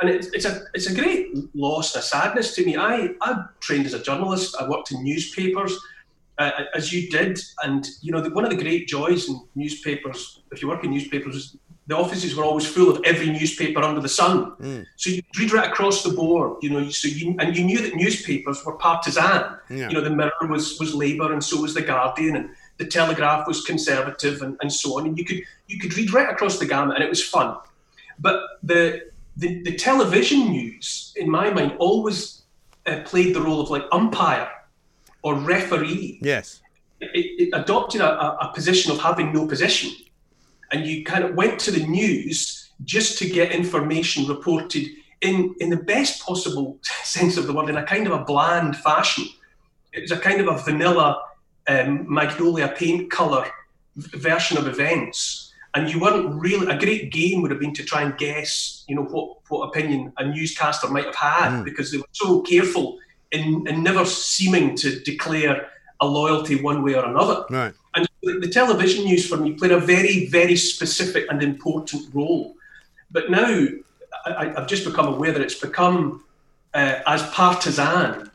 [0.00, 2.76] And it's, it's a it's a great loss and a sadness to me.
[2.76, 4.56] I I trained as a journalist.
[4.60, 5.78] I worked in newspapers,
[6.38, 10.42] uh, as you did, and you know the, one of the great joys in newspapers,
[10.50, 14.00] if you work in newspapers, is the offices were always full of every newspaper under
[14.00, 14.54] the sun.
[14.96, 16.88] So you read right across the board, you know.
[16.90, 19.56] So you and you knew that newspapers were partisan.
[19.68, 19.88] Yeah.
[19.88, 23.46] You know, the Mirror was was Labour, and so was the Guardian, and the Telegraph
[23.48, 25.06] was Conservative, and, and so on.
[25.06, 27.56] And you could you could read right across the gamut, and it was fun.
[28.18, 32.42] But the the, the television news, in my mind, always
[32.86, 34.50] uh, played the role of like umpire
[35.22, 36.18] or referee.
[36.22, 36.60] Yes.
[37.00, 39.90] It, it adopted a, a position of having no position,
[40.72, 44.86] and you kind of went to the news just to get information reported
[45.20, 48.76] in in the best possible sense of the word, in a kind of a bland
[48.76, 49.24] fashion.
[49.92, 51.20] It was a kind of a vanilla
[51.68, 53.46] um, magnolia paint color
[53.96, 58.02] version of events and you weren't really a great game would have been to try
[58.02, 62.04] and guess you know what what opinion a newscaster might have had because they were
[62.12, 62.98] so careful
[63.32, 65.68] in, in never seeming to declare
[66.00, 67.44] a loyalty one way or another.
[67.50, 67.72] Right.
[67.94, 72.54] And the television news for me played a very, very specific and important role.
[73.10, 73.66] But now
[74.26, 76.22] I, have just become aware that it's become
[76.74, 78.30] uh, as partisan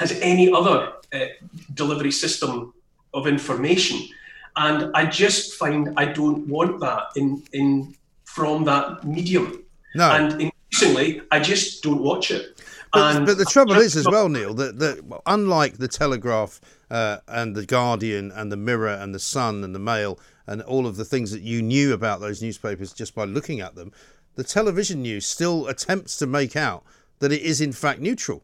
[0.00, 1.26] as any other uh,
[1.74, 2.72] delivery system
[3.12, 4.08] of information.
[4.56, 7.94] And I just find I don't want that in, in
[8.24, 9.64] from that medium.
[9.94, 10.10] No.
[10.10, 12.60] And increasingly, I just don't watch it.
[12.92, 16.60] But, but, the trouble is, as well, Neil, that, that unlike the Telegraph
[16.90, 20.86] uh, and the Guardian and the Mirror and the Sun and the Mail and all
[20.86, 23.92] of the things that you knew about those newspapers just by looking at them,
[24.34, 26.84] the television news still attempts to make out
[27.20, 28.42] that it is in fact neutral.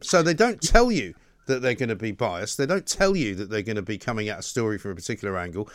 [0.00, 1.14] So they don't tell you
[1.46, 2.58] that they're going to be biased.
[2.58, 4.94] They don't tell you that they're going to be coming at a story from a
[4.94, 5.68] particular angle.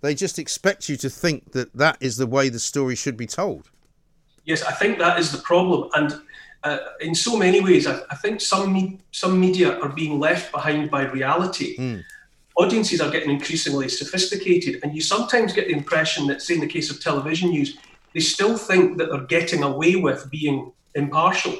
[0.00, 3.26] They just expect you to think that that is the way the story should be
[3.26, 3.70] told.
[4.44, 5.88] Yes, I think that is the problem.
[5.94, 6.20] And
[6.64, 10.52] uh, in so many ways, I, I think some me- some media are being left
[10.52, 11.76] behind by reality.
[11.76, 12.04] Mm.
[12.56, 16.66] Audiences are getting increasingly sophisticated, and you sometimes get the impression that, say, in the
[16.66, 17.78] case of television news,
[18.14, 21.56] they still think that they're getting away with being impartial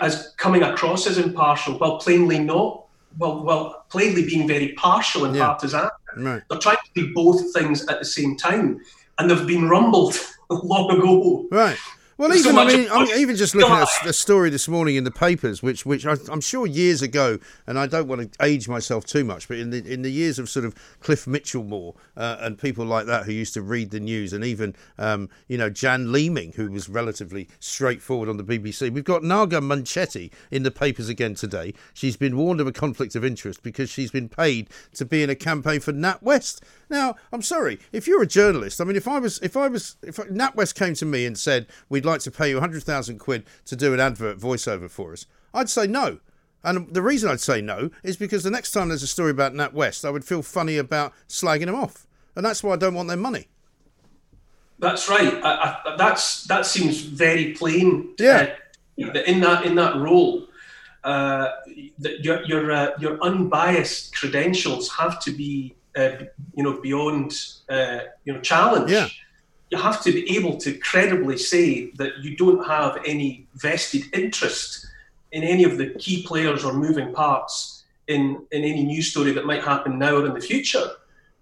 [0.00, 2.86] as coming across as impartial, while plainly not,
[3.18, 5.46] well, well, plainly being very partial and yeah.
[5.46, 5.88] partisan.
[6.16, 6.42] Right.
[6.48, 8.80] They're trying to be both things at the same time,
[9.18, 10.16] and they've been rumbled
[10.50, 11.46] long ago.
[11.50, 11.78] Right.
[12.20, 14.96] Well, even so I mean, I'm even just looking at a, a, story this morning
[14.96, 18.44] in the papers, which which I, am sure years ago, and I don't want to
[18.44, 21.94] age myself too much, but in the in the years of sort of Cliff Michelmore
[22.18, 25.56] uh, and people like that who used to read the news, and even um, you
[25.56, 28.92] know Jan Leeming, who was relatively straightforward on the BBC.
[28.92, 31.72] We've got Naga Munchetty in the papers again today.
[31.94, 35.30] She's been warned of a conflict of interest because she's been paid to be in
[35.30, 36.60] a campaign for NatWest.
[36.90, 39.96] Now, I'm sorry, if you're a journalist, I mean, if I was, if I was,
[40.02, 43.76] if NatWest came to me and said we'd like to pay you 100,000 quid to
[43.76, 45.24] do an advert voiceover for us,
[45.54, 46.18] I'd say no.
[46.64, 49.54] And the reason I'd say no is because the next time there's a story about
[49.54, 53.08] NatWest, I would feel funny about slagging them off, and that's why I don't want
[53.08, 53.46] their money.
[54.80, 55.32] That's right.
[55.44, 58.14] I, I, that's that seems very plain.
[58.18, 58.54] Yeah.
[59.00, 60.48] Uh, in that in that role,
[61.04, 61.48] uh,
[61.98, 66.24] your your uh, your unbiased credentials have to be uh,
[66.56, 67.28] you know, beyond,
[67.68, 68.90] uh, you know, challenge.
[68.90, 69.08] Yeah.
[69.70, 74.86] You have to be able to credibly say that you don't have any vested interest
[75.32, 79.46] in any of the key players or moving parts in, in any news story that
[79.46, 80.86] might happen now or in the future.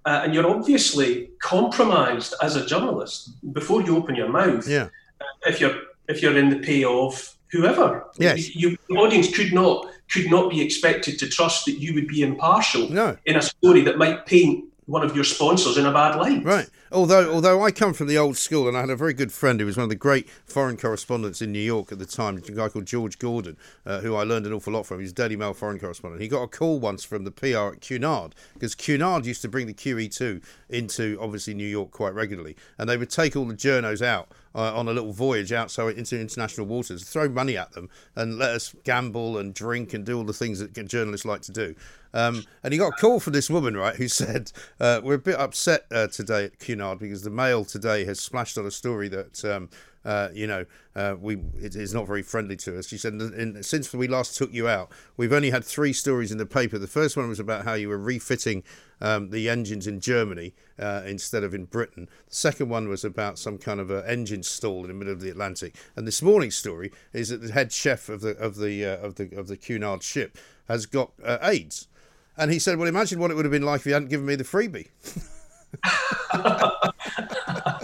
[0.04, 4.66] Uh, and you're obviously compromised as a journalist before you open your mouth.
[4.66, 4.88] Yeah.
[5.20, 5.76] Uh, if you're
[6.08, 8.54] if you're in the pay of whoever, yes.
[8.54, 12.22] you, the audience could not could not be expected to trust that you would be
[12.22, 13.16] impartial no.
[13.26, 16.42] in a story that might paint one of your sponsors in a bad light.
[16.42, 16.66] Right.
[16.90, 19.60] Although, although I come from the old school, and I had a very good friend
[19.60, 22.40] who was one of the great foreign correspondents in New York at the time, a
[22.40, 24.98] guy called George Gordon, uh, who I learned an awful lot from.
[24.98, 26.22] He was Daily Mail foreign correspondent.
[26.22, 29.66] He got a call once from the PR at Cunard because Cunard used to bring
[29.66, 34.00] the QE2 into obviously New York quite regularly, and they would take all the journos
[34.00, 37.88] out uh, on a little voyage out so into international waters, throw money at them,
[38.16, 41.52] and let us gamble and drink and do all the things that journalists like to
[41.52, 41.74] do.
[42.14, 45.18] Um, and he got a call from this woman, right, who said, uh, We're a
[45.18, 49.08] bit upset uh, today at Cunard because the Mail today has splashed on a story
[49.08, 49.68] that, um,
[50.08, 50.64] uh, you know,
[50.96, 52.88] uh, we it is not very friendly to us.
[52.88, 56.38] She said, in, Since we last took you out, we've only had three stories in
[56.38, 56.78] the paper.
[56.78, 58.62] The first one was about how you were refitting
[59.02, 62.08] um, the engines in Germany uh, instead of in Britain.
[62.26, 65.20] The second one was about some kind of an engine stall in the middle of
[65.20, 65.76] the Atlantic.
[65.94, 69.16] And this morning's story is that the head chef of the of the uh, of
[69.16, 70.38] the of the Cunard ship
[70.68, 71.86] has got AIDS.
[72.38, 74.24] And he said, Well, imagine what it would have been like if you hadn't given
[74.24, 74.88] me the freebie.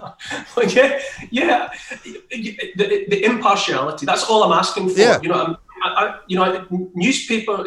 [0.57, 1.01] well, yeah,
[1.31, 1.68] yeah.
[2.03, 4.99] The, the, impartiality, that's all I'm asking for.
[4.99, 5.20] Yeah.
[5.20, 7.64] You know, I'm, I, you know, newspaper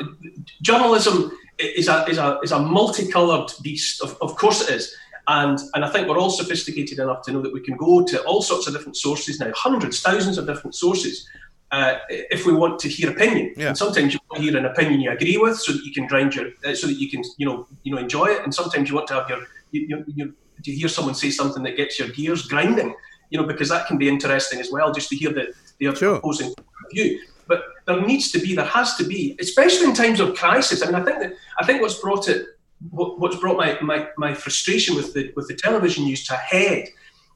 [0.62, 4.02] journalism is a, is a, is a multicolored beast.
[4.02, 4.96] Of, of course it is.
[5.28, 8.24] And, and I think we're all sophisticated enough to know that we can go to
[8.24, 11.28] all sorts of different sources now, hundreds, thousands of different sources,
[11.72, 13.54] uh, if we want to hear opinion.
[13.58, 13.70] Yeah.
[13.70, 16.08] And sometimes you want to hear an opinion you agree with, so that you can
[16.08, 18.44] grind your, uh, so that you can, you know, you know, enjoy it.
[18.44, 19.40] And sometimes you want to have your,
[19.72, 22.96] you, you, you, hear someone say something that gets your gears grinding,
[23.30, 26.16] you know, because that can be interesting as well, just to hear the, the sure.
[26.16, 26.54] opposing
[26.92, 27.22] view.
[27.48, 30.82] But there needs to be, there has to be, especially in times of crisis.
[30.82, 32.46] I mean, I think that I think what's brought it,
[32.90, 36.38] what, what's brought my, my, my frustration with the with the television news to a
[36.38, 36.88] head,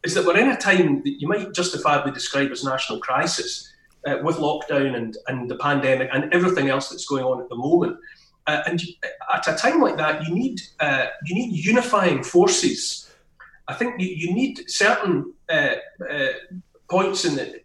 [0.03, 3.70] is that we're in a time that you might justifiably describe as national crisis
[4.05, 7.55] uh, with lockdown and, and the pandemic and everything else that's going on at the
[7.55, 7.97] moment.
[8.47, 8.81] Uh, and
[9.33, 13.09] at a time like that, you need uh, you need unifying forces.
[13.67, 15.75] I think you, you need certain uh,
[16.09, 16.27] uh,
[16.89, 17.61] points in the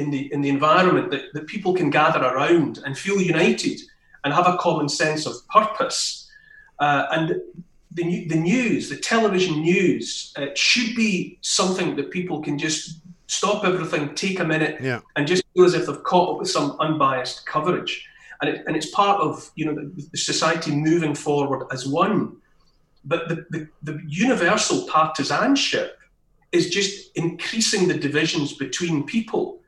[0.00, 3.80] in the in the environment that, that people can gather around and feel united
[4.24, 6.30] and have a common sense of purpose.
[6.78, 7.40] Uh, and
[7.92, 13.00] the, the news, the television news, should be something that people can just
[13.30, 15.00] stop everything, take a minute, yeah.
[15.14, 18.06] and just feel as if they've caught up with some unbiased coverage.
[18.42, 22.36] And, it, and it's part of you know the, the society moving forward as one.
[23.04, 25.96] But the, the, the universal partisanship
[26.52, 29.60] is just increasing the divisions between people.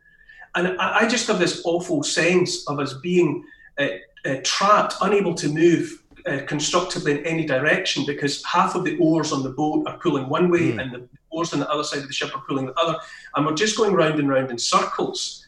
[0.55, 3.45] And I, I just have this awful sense of us being
[3.79, 3.87] uh,
[4.27, 9.33] uh, trapped, unable to move uh, constructively in any direction because half of the oars
[9.33, 10.83] on the boat are pulling one way mm.
[10.83, 12.99] and the oars on the other side of the ship are pulling the other.
[13.35, 15.47] And we're just going round and round in circles.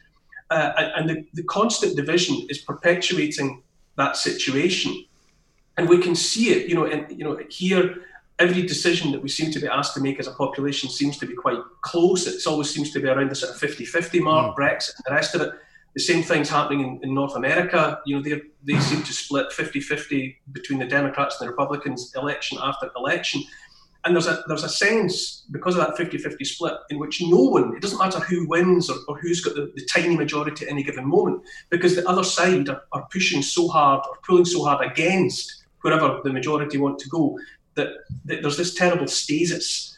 [0.50, 3.62] Uh, and the, the constant division is perpetuating
[3.96, 5.04] that situation.
[5.76, 7.96] And we can see it, you know, and you know, here
[8.38, 11.26] every decision that we seem to be asked to make as a population seems to
[11.26, 12.26] be quite close.
[12.26, 14.58] It always seems to be around the sort of 50-50 mark, mm.
[14.58, 15.52] Brexit and the rest of it.
[15.94, 18.00] The same thing's happening in, in North America.
[18.04, 22.58] You know, they they seem to split 50-50 between the Democrats and the Republicans election
[22.60, 23.44] after election.
[24.04, 27.74] And there's a there's a sense because of that 50-50 split in which no one,
[27.74, 30.82] it doesn't matter who wins or, or who's got the, the, tiny majority at any
[30.82, 34.84] given moment, because the other side are, are pushing so hard or pulling so hard
[34.84, 37.38] against wherever the majority want to go
[37.74, 37.88] that,
[38.24, 39.94] that there's this terrible stasis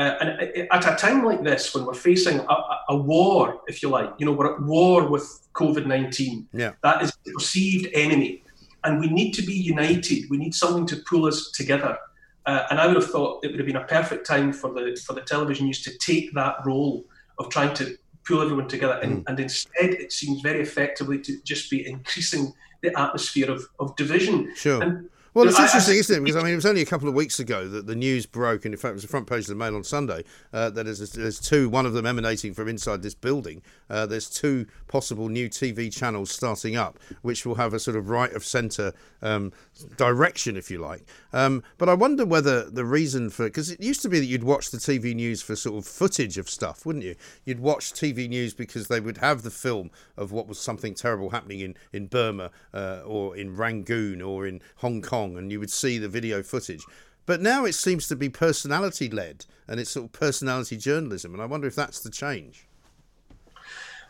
[0.00, 0.30] uh, and
[0.70, 2.56] at a time like this, when we're facing a,
[2.88, 6.48] a, war, if you like, you know, we're at war with COVID 19.
[6.54, 6.72] Yeah.
[6.82, 8.42] That is the perceived enemy.
[8.84, 10.30] And we need to be united.
[10.30, 11.98] We need something to pull us together.
[12.46, 15.00] Uh, and I would have thought it would have been a perfect time for the
[15.06, 17.04] for the television news to take that role
[17.38, 18.98] of trying to pull everyone together.
[19.02, 19.24] And, mm.
[19.28, 24.52] and instead, it seems very effectively to just be increasing the atmosphere of, of division.
[24.54, 24.82] Sure.
[24.82, 26.24] And well, it's interesting, isn't it?
[26.24, 28.64] Because I mean, it was only a couple of weeks ago that the news broke,
[28.64, 30.24] and in fact, it was the front page of the Mail on Sunday.
[30.52, 33.62] Uh, that there's, there's two, one of them emanating from inside this building.
[33.88, 38.08] Uh, there's two possible new TV channels starting up, which will have a sort of
[38.10, 39.52] right of centre um,
[39.96, 41.04] direction, if you like.
[41.32, 44.44] Um, but I wonder whether the reason for because it used to be that you'd
[44.44, 47.14] watch the TV news for sort of footage of stuff, wouldn't you?
[47.44, 51.30] You'd watch TV news because they would have the film of what was something terrible
[51.30, 55.70] happening in in Burma uh, or in Rangoon or in Hong Kong, and you would
[55.70, 56.84] see the video footage.
[57.26, 61.42] But now it seems to be personality led, and it's sort of personality journalism, and
[61.42, 62.66] I wonder if that's the change.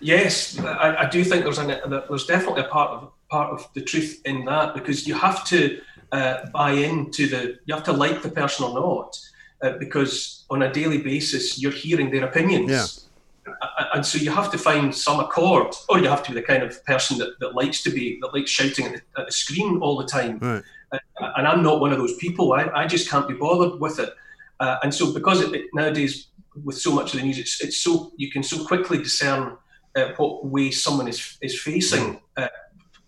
[0.00, 1.68] Yes, I, I do think there's an,
[2.08, 5.80] there's definitely a part of part of the truth in that because you have to
[6.12, 9.20] uh, buy into the you have to like the person or not
[9.62, 12.70] uh, because on a daily basis you're hearing their opinions.
[12.70, 13.54] Yeah.
[13.94, 16.62] And so you have to find some accord, or you have to be the kind
[16.62, 19.78] of person that, that likes to be that likes shouting at the, at the screen
[19.80, 20.38] all the time.
[20.38, 20.62] Right.
[20.92, 22.52] And I'm not one of those people.
[22.52, 24.10] I, I just can't be bothered with it.
[24.58, 26.28] Uh, and so because it, it, nowadays
[26.64, 29.56] with so much of the news, it's, it's so you can so quickly discern
[29.96, 32.48] uh, what way someone is is facing uh,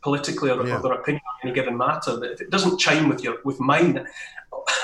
[0.03, 0.77] politically or, yeah.
[0.77, 2.17] or, their opinion on any given matter.
[2.17, 4.07] That if it doesn't chime with your with mine,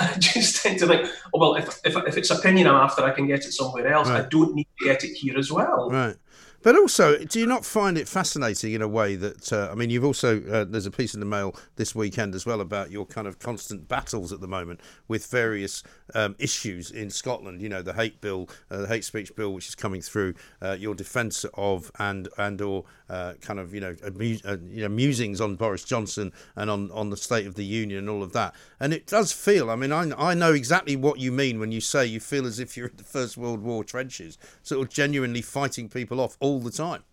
[0.01, 3.11] I just tend to think, oh well, if, if, if it's opinion I'm after, I
[3.11, 4.09] can get it somewhere else.
[4.09, 4.25] Right.
[4.25, 5.91] I don't need to get it here as well.
[5.91, 6.17] Right.
[6.63, 9.91] But also, do you not find it fascinating in a way that uh, I mean,
[9.91, 13.07] you've also uh, there's a piece in the Mail this weekend as well about your
[13.07, 15.83] kind of constant battles at the moment with various
[16.15, 17.61] um, issues in Scotland.
[17.61, 20.77] You know, the hate bill, uh, the hate speech bill, which is coming through, uh,
[20.79, 25.41] your defence of and and or uh, kind of you know, uh, you know musings
[25.41, 28.55] on Boris Johnson and on on the State of the Union and all of that.
[28.81, 29.71] And it does feel.
[29.71, 32.59] I mean, I I know exactly what you mean when you say you feel as
[32.59, 36.61] if you're in the First World War trenches, sort of genuinely fighting people off all
[36.61, 37.05] the time.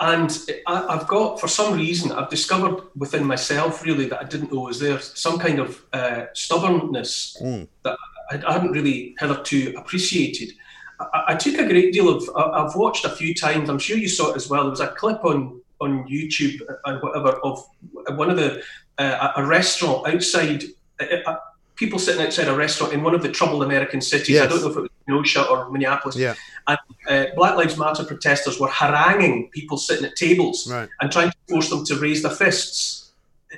[0.00, 0.30] And
[0.66, 4.78] I've got, for some reason, I've discovered within myself really that I didn't know was
[4.78, 7.66] there some kind of uh, stubbornness mm.
[7.82, 7.96] that
[8.30, 10.52] I hadn't really hitherto appreciated.
[11.00, 14.08] I, I, took a great deal of, I've watched a few times, I'm sure you
[14.08, 14.62] saw it as well.
[14.62, 17.64] There was a clip on, on YouTube and whatever of
[18.10, 18.62] one of the,
[18.98, 20.64] uh, a restaurant outside.
[21.00, 21.36] Uh,
[21.76, 24.30] people sitting outside a restaurant in one of the troubled American cities.
[24.30, 24.44] Yes.
[24.44, 26.16] I don't know if it was Kenosha or Minneapolis.
[26.16, 26.34] Yeah.
[26.66, 30.88] And uh, Black Lives Matter protesters were haranguing people sitting at tables right.
[31.00, 33.12] and trying to force them to raise their fists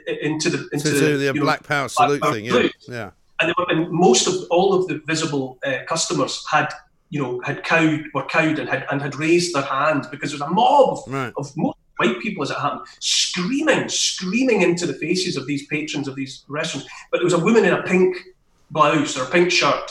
[0.06, 2.44] into the into to the, the Black know, Power salute Black thing.
[2.46, 2.68] Yeah.
[2.88, 3.10] yeah.
[3.40, 6.72] And, were, and, most of all of the visible uh, customers had
[7.10, 10.40] you know had cowed were cowed and had and had raised their hand because there
[10.40, 11.32] was a mob of, right.
[11.36, 16.08] of most white people as it happened, screaming, screaming into the faces of these patrons
[16.08, 16.88] of these restaurants.
[17.10, 18.16] But there was a woman in a pink
[18.70, 19.90] blouse or a pink shirt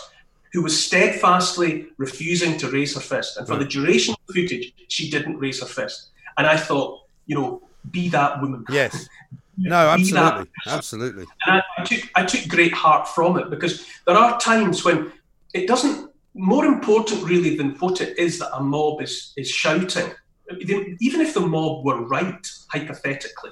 [0.53, 3.37] who was steadfastly refusing to raise her fist.
[3.37, 3.59] And for right.
[3.59, 6.09] the duration of the footage, she didn't raise her fist.
[6.37, 8.65] And I thought, you know, be that woman.
[8.69, 9.07] Yes.
[9.57, 11.25] No, absolutely, absolutely.
[11.47, 15.13] And I, I, took I took great heart from it because there are times when
[15.53, 20.11] it doesn't more important, really, than what it is that a mob is, is shouting,
[20.61, 23.51] even if the mob were right, hypothetically,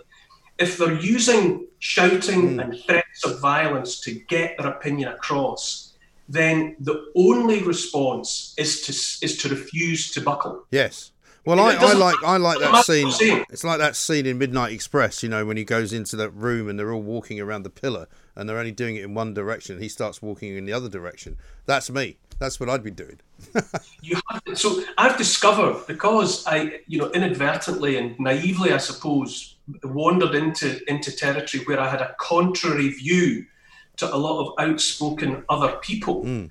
[0.59, 2.63] if they're using shouting mm.
[2.63, 5.93] and threats of violence to get their opinion across,
[6.29, 10.65] then the only response is to is to refuse to buckle.
[10.71, 11.11] Yes.
[11.45, 13.43] Well, I, I, like I like that scene.
[13.49, 16.69] It's like that scene in Midnight Express, you know, when he goes into that room
[16.69, 19.81] and they're all walking around the pillar and they're only doing it in one direction.
[19.81, 21.37] He starts walking in the other direction.
[21.65, 22.17] That's me.
[22.39, 23.19] That's what I'd be doing.
[24.01, 29.55] you have to, so I've discovered because I, you know, inadvertently and naively, I suppose,
[29.83, 33.45] wandered into into territory where I had a contrary view
[33.97, 36.23] to a lot of outspoken other people.
[36.23, 36.49] Mm.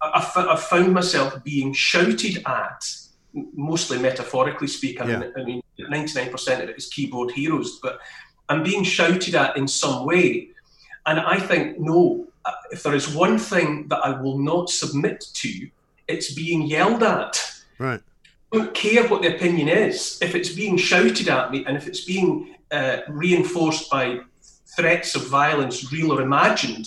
[0.00, 2.84] I, I, I found myself being shouted at
[3.54, 5.08] mostly metaphorically speaking.
[5.08, 5.30] Yeah.
[5.36, 8.00] I mean, ninety-nine percent of it is keyboard heroes, but
[8.48, 10.50] I'm being shouted at in some way,
[11.06, 12.27] and I think no.
[12.48, 15.68] Uh, if there is one thing that I will not submit to,
[16.06, 17.34] it's being yelled at.
[17.78, 18.00] Right.
[18.52, 20.18] I don't care what the opinion is.
[20.22, 24.20] If it's being shouted at me, and if it's being uh, reinforced by
[24.76, 26.86] threats of violence, real or imagined,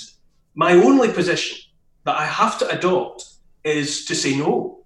[0.56, 1.60] my only position
[2.06, 3.26] that I have to adopt
[3.64, 4.80] is to say no.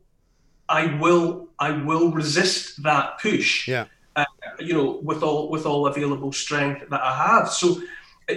[0.67, 3.67] I will I will resist that push.
[3.67, 3.85] Yeah.
[4.17, 4.25] Uh,
[4.59, 7.49] you know, with all with all available strength that I have.
[7.49, 7.81] So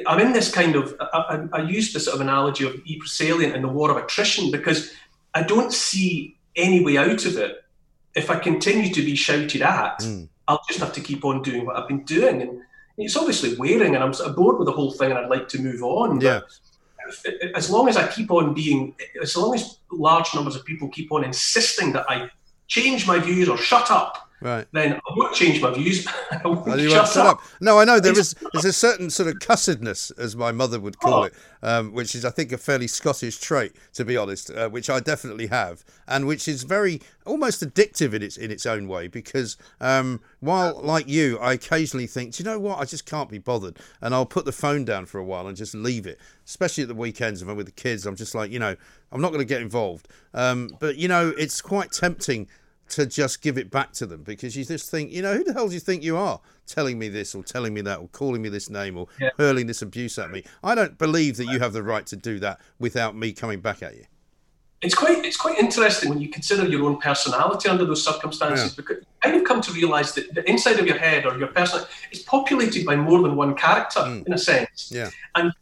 [0.07, 0.95] I'm in this kind of.
[1.01, 3.97] I, I, I use the sort of analogy of Ypres Salient and the war of
[3.97, 4.93] attrition because
[5.35, 7.65] I don't see any way out of it.
[8.15, 10.29] If I continue to be shouted at, mm.
[10.47, 12.61] I'll just have to keep on doing what I've been doing, and
[12.97, 15.49] it's obviously wearing, and I'm sort of bored with the whole thing, and I'd like
[15.49, 16.21] to move on.
[16.21, 16.41] Yeah.
[17.55, 21.13] as long as I keep on being, as long as large numbers of people keep
[21.13, 22.31] on insisting that I
[22.67, 24.67] change my views or shut up, right.
[24.73, 26.07] then I won't change my views.
[26.31, 27.37] I won't you shut, shut up.
[27.39, 27.43] up.
[27.61, 30.99] No, I know there is there's a certain sort of cussedness, as my mother would
[30.99, 31.23] call oh.
[31.25, 34.89] it, um, which is I think a fairly Scottish trait, to be honest, uh, which
[34.91, 39.09] I definitely have, and which is very almost addictive in its in its own way.
[39.09, 42.79] Because um, while like you, I occasionally think, do you know what?
[42.79, 45.57] I just can't be bothered, and I'll put the phone down for a while and
[45.57, 46.19] just leave it.
[46.47, 48.75] Especially at the weekends, if I'm with the kids, I'm just like, you know,
[49.13, 50.09] I'm not going to get involved.
[50.35, 52.49] Um, but you know, it's quite tempting
[52.91, 55.53] to just give it back to them because you just think, you know, who the
[55.53, 58.43] hell do you think you are telling me this or telling me that or calling
[58.43, 59.31] me this name or yeah.
[59.39, 60.45] hurling this abuse at me?
[60.63, 63.83] I don't believe that you have the right to do that without me coming back
[63.83, 64.05] at you
[64.81, 68.77] it's quite it's quite interesting when you consider your own personality under those circumstances yeah.
[68.77, 71.83] because kind of come to realize that the inside of your head or your person
[72.13, 74.25] is populated by more than one character mm.
[74.25, 74.93] in a sense.
[74.95, 75.11] Yeah.
[75.35, 75.53] And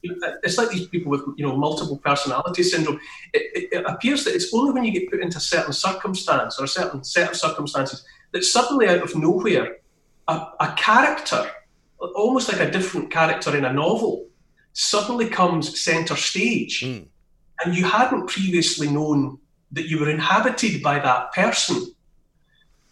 [0.42, 3.00] it's like these people with you know multiple personality syndrome.
[3.32, 6.60] It, it, it appears that it's only when you get put into a certain circumstance
[6.60, 9.78] or a certain set of circumstances that suddenly out of nowhere
[10.28, 11.50] a, a character
[12.14, 14.26] almost like a different character in a novel
[14.74, 16.82] suddenly comes center stage.
[16.82, 17.06] Mm
[17.64, 19.38] and you hadn't previously known
[19.72, 21.94] that you were inhabited by that person.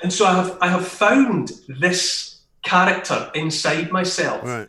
[0.02, 4.68] And so I have I have found this character inside myself right.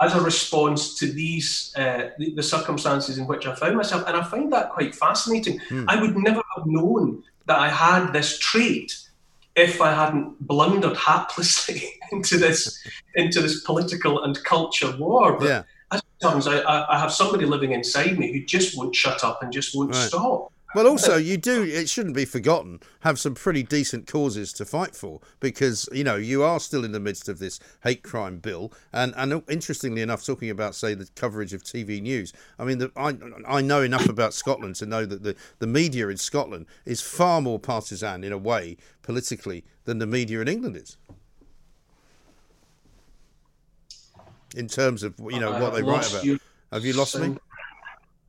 [0.00, 4.16] as a response to these uh, the, the, circumstances in which I found myself, and
[4.16, 5.60] I find that quite fascinating.
[5.68, 5.84] Hmm.
[5.88, 8.96] I would never have known that I had this trait
[9.54, 12.82] if I hadn't blundered haplessly into this
[13.14, 15.38] into this political and culture war.
[15.38, 15.62] But yeah
[16.20, 19.76] sometimes I, I have somebody living inside me who just won't shut up and just
[19.76, 20.08] won't right.
[20.08, 20.52] stop.
[20.74, 24.94] Well, also, you do, it shouldn't be forgotten, have some pretty decent causes to fight
[24.94, 28.72] for because, you know, you are still in the midst of this hate crime bill.
[28.92, 32.92] And, and interestingly enough, talking about, say, the coverage of TV news, I mean, the,
[32.94, 33.16] I,
[33.48, 37.40] I know enough about Scotland to know that the, the media in Scotland is far
[37.40, 40.98] more partisan in a way, politically, than the media in England is.
[44.54, 46.24] In terms of you know what they write about.
[46.24, 46.38] You.
[46.72, 47.36] Have you lost me?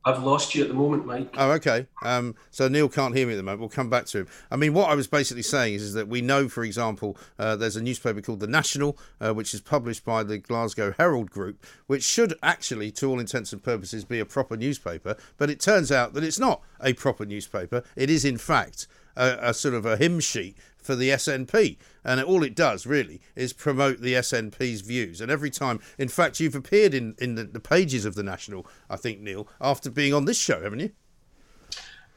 [0.04, 1.34] I've lost you at the moment, Mike.
[1.36, 1.86] Oh, okay.
[2.02, 3.60] Um, so Neil can't hear me at the moment.
[3.60, 4.28] We'll come back to him.
[4.50, 7.56] I mean, what I was basically saying is, is that we know, for example, uh,
[7.56, 11.66] there's a newspaper called The National, uh, which is published by the Glasgow Herald Group,
[11.88, 15.14] which should actually, to all intents and purposes, be a proper newspaper.
[15.36, 17.82] But it turns out that it's not a proper newspaper.
[17.94, 20.56] It is, in fact, a, a sort of a hymn sheet
[20.88, 21.76] for the SNP.
[22.02, 25.20] And all it does really is promote the SNP's views.
[25.20, 28.66] And every time, in fact, you've appeared in, in the, the pages of the National,
[28.88, 30.92] I think, Neil, after being on this show, haven't you?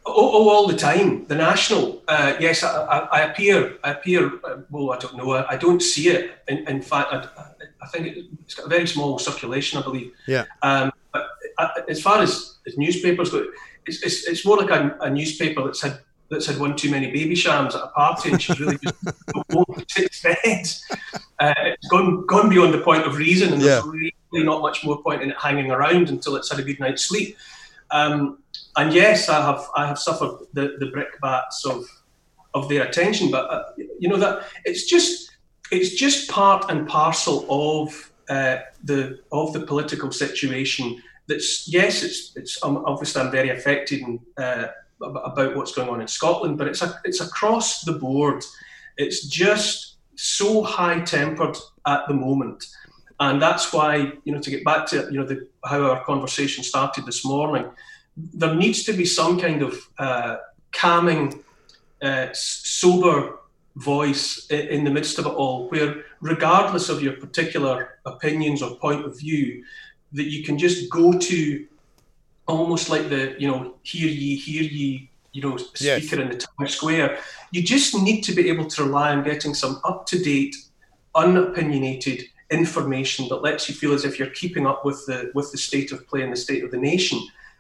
[0.06, 1.26] Oh, oh, all the time.
[1.26, 3.78] The National, uh, yes, I, I, I, appear.
[3.84, 4.40] I appear.
[4.42, 5.34] Uh, well, I don't know.
[5.34, 6.42] I, I don't see it.
[6.48, 7.28] In, in fact, I,
[7.82, 10.14] I think it, has got a very small circulation, I believe.
[10.28, 10.46] Yeah.
[10.62, 13.46] Um, but uh, as far as, as newspapers go,
[13.86, 16.00] it's, it's, it's more like a, a newspaper that's had
[16.32, 18.96] that's had one too many Babychams at a party and she's really just
[19.98, 21.08] its bed.
[21.40, 23.82] Uh, it's gone gone beyond the point of reason and yeah.
[23.82, 24.14] there's really
[24.46, 27.38] not much more point in it hanging around until it's had a good night's sleep.
[27.92, 28.40] Um,
[28.78, 31.84] and yes, I have I have suffered the, the brickbats of
[32.54, 33.64] of their attention, but uh,
[34.00, 35.32] you know that it's just
[35.72, 41.02] it's just part and parcel of uh, the of the political situation.
[41.28, 44.68] That's yes, it's it's um, obviously I'm very affected and, uh,
[45.02, 48.44] about what's going on in Scotland, but it's a, it's across the board.
[48.98, 52.66] It's just so high tempered at the moment,
[53.20, 56.64] and that's why you know to get back to you know the, how our conversation
[56.64, 57.70] started this morning
[58.18, 60.38] there needs to be some kind of uh,
[60.72, 61.44] calming,
[62.02, 63.40] uh, sober
[63.76, 69.06] voice in the midst of it all, where regardless of your particular opinions or point
[69.06, 69.64] of view,
[70.12, 71.66] that you can just go to
[72.52, 76.14] almost like the you know hear ye hear ye you know speaker yes.
[76.14, 77.18] in the town square.
[77.52, 80.56] You just need to be able to rely on getting some up to date,
[81.16, 85.58] unopinionated information that lets you feel as if you're keeping up with the with the
[85.58, 87.20] state of play and the state of the nation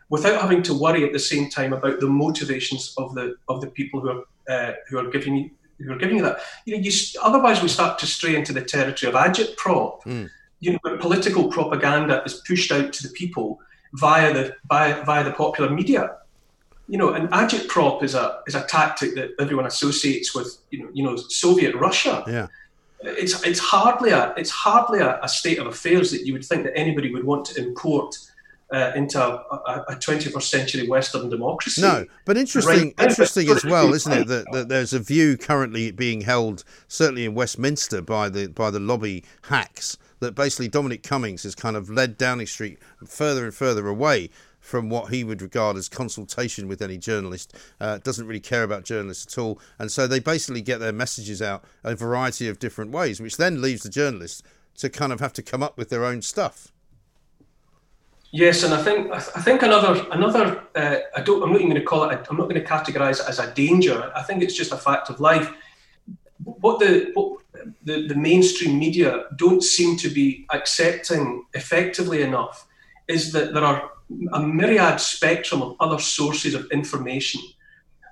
[0.10, 3.68] without having to worry at the same time about the motivations of the of the
[3.68, 6.39] people who are uh, who are giving you who are giving you that.
[6.66, 6.92] You know, you,
[7.24, 10.04] otherwise we start to stray into the territory of agitprop.
[10.04, 10.30] Mm.
[10.60, 13.60] You know, political propaganda is pushed out to the people
[13.94, 16.18] via the via, via the popular media.
[16.88, 20.89] You know, and agitprop is a is a tactic that everyone associates with you know
[20.94, 22.24] you know Soviet Russia.
[22.28, 22.48] Yeah.
[23.04, 26.64] It's it's hardly a it's hardly a, a state of affairs that you would think
[26.64, 28.16] that anybody would want to import
[28.72, 31.82] uh, into a, a, 21st century Western democracy.
[31.82, 33.10] No, but interesting, right.
[33.10, 34.28] interesting as well, isn't it?
[34.28, 38.80] That, that there's a view currently being held, certainly in Westminster, by the by the
[38.80, 43.88] lobby hacks, that basically Dominic Cummings has kind of led Downing Street further and further
[43.88, 47.55] away from what he would regard as consultation with any journalist.
[47.80, 51.41] Uh, doesn't really care about journalists at all, and so they basically get their messages
[51.41, 54.43] out a variety of different ways, which then leaves the journalists
[54.78, 56.72] to kind of have to come up with their own stuff.
[58.32, 61.82] Yes, and I think I think another another uh, I don't I'm not even going
[61.82, 62.26] to call it.
[62.30, 64.09] I'm not going to categorise it as a danger.
[64.15, 65.51] I think it's just a fact of life.
[66.44, 67.42] What the what
[67.84, 72.68] the, the mainstream media don't seem to be accepting effectively enough
[73.08, 73.92] is that there are
[74.34, 77.42] a myriad spectrum of other sources of information.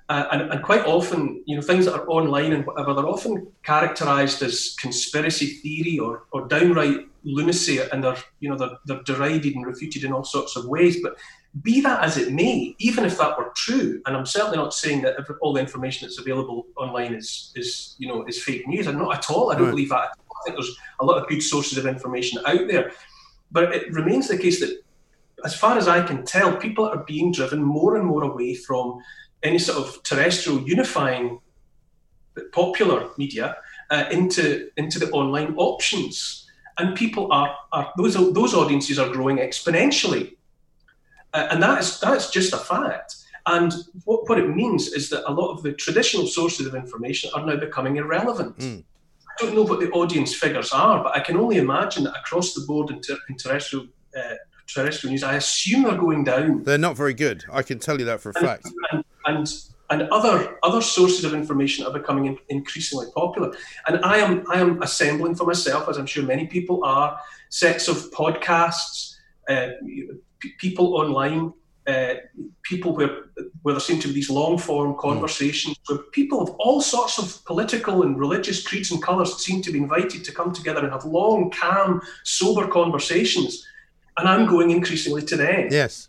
[0.08, 3.46] Uh, and, and, quite often, you know, things that are online and whatever, they're often
[3.62, 9.54] characterized as conspiracy theory or, or downright lunacy and they're you know they're, they're derided
[9.54, 11.16] and refuted in all sorts of ways but
[11.62, 15.02] be that as it may even if that were true and i'm certainly not saying
[15.02, 18.86] that all the information that's available online is is you know is fake news.
[18.86, 19.50] I'm not at all.
[19.50, 19.70] I don't right.
[19.70, 22.92] believe that i think there's a lot of good sources of information out there.
[23.50, 24.80] But it remains the case that
[25.44, 29.02] as far as i can tell people are being driven more and more away from
[29.42, 31.40] any sort of terrestrial unifying
[32.52, 33.56] popular media
[33.90, 36.46] uh, into into the online options.
[36.78, 40.36] And people are, are those those audiences are growing exponentially,
[41.34, 43.16] and that is that's just a fact.
[43.46, 43.72] And
[44.04, 47.44] what, what it means is that a lot of the traditional sources of information are
[47.44, 48.58] now becoming irrelevant.
[48.58, 48.84] Mm.
[49.28, 52.52] I don't know what the audience figures are, but I can only imagine that across
[52.52, 54.34] the board in, ter- in terrestrial uh,
[54.66, 56.62] terrestrial news, I assume they're going down.
[56.62, 57.44] They're not very good.
[57.50, 58.68] I can tell you that for a and, fact.
[58.92, 59.48] And, and
[59.90, 63.52] and other other sources of information are becoming in, increasingly popular.
[63.86, 67.18] And I am I am assembling for myself, as I'm sure many people are,
[67.48, 69.16] sets of podcasts,
[69.48, 69.70] uh,
[70.40, 71.52] p- people online,
[71.86, 72.14] uh,
[72.62, 73.24] people where
[73.62, 75.80] where there seem to be these long form conversations mm.
[75.88, 79.78] where people of all sorts of political and religious creeds and colours seem to be
[79.78, 83.66] invited to come together and have long, calm, sober conversations.
[84.18, 85.68] And I'm going increasingly to them.
[85.70, 86.08] Yes.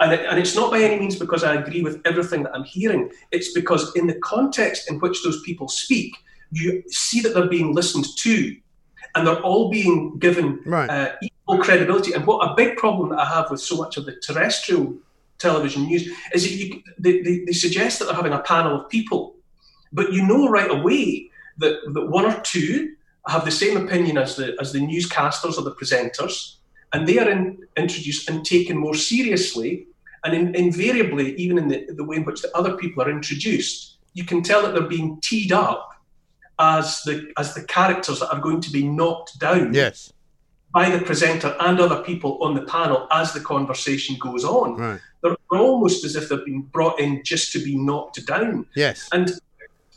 [0.00, 2.64] And, it, and it's not by any means because I agree with everything that I'm
[2.64, 3.10] hearing.
[3.32, 6.14] It's because in the context in which those people speak,
[6.52, 8.56] you see that they're being listened to
[9.14, 10.88] and they're all being given right.
[10.88, 11.12] uh,
[11.56, 12.12] credibility.
[12.12, 14.98] And what a big problem that I have with so much of the terrestrial
[15.38, 18.88] television news is that you, they, they, they suggest that they're having a panel of
[18.90, 19.36] people,
[19.92, 22.94] but you know right away that, that one or two
[23.26, 26.56] have the same opinion as the as the newscasters or the presenters,
[26.92, 29.86] and they are in, introduced and taken more seriously.
[30.24, 33.98] And in, invariably, even in the, the way in which the other people are introduced,
[34.14, 35.90] you can tell that they're being teed up
[36.58, 39.72] as the as the characters that are going to be knocked down.
[39.72, 40.12] Yes.
[40.72, 44.76] By the presenter and other people on the panel as the conversation goes on.
[44.76, 45.00] Right.
[45.22, 48.66] They're almost as if they've been brought in just to be knocked down.
[48.76, 49.08] Yes.
[49.12, 49.32] And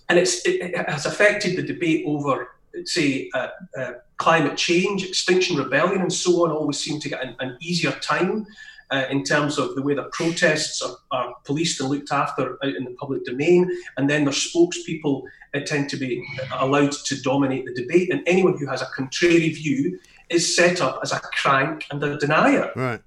[0.08, 2.48] and it's it, it has affected the debate over
[2.86, 7.36] say, uh, uh, climate change, Extinction Rebellion, and so on, always seem to get an,
[7.40, 8.46] an easier time
[8.92, 12.76] uh, in terms of the way the protests are, are, policed and looked after out
[12.76, 16.26] in the public domain, and then their spokespeople uh, tend to be
[16.60, 20.00] allowed to dominate the debate, and anyone who has a contrary view
[20.32, 22.72] is set up as a crank and a denier.
[22.76, 23.02] Right.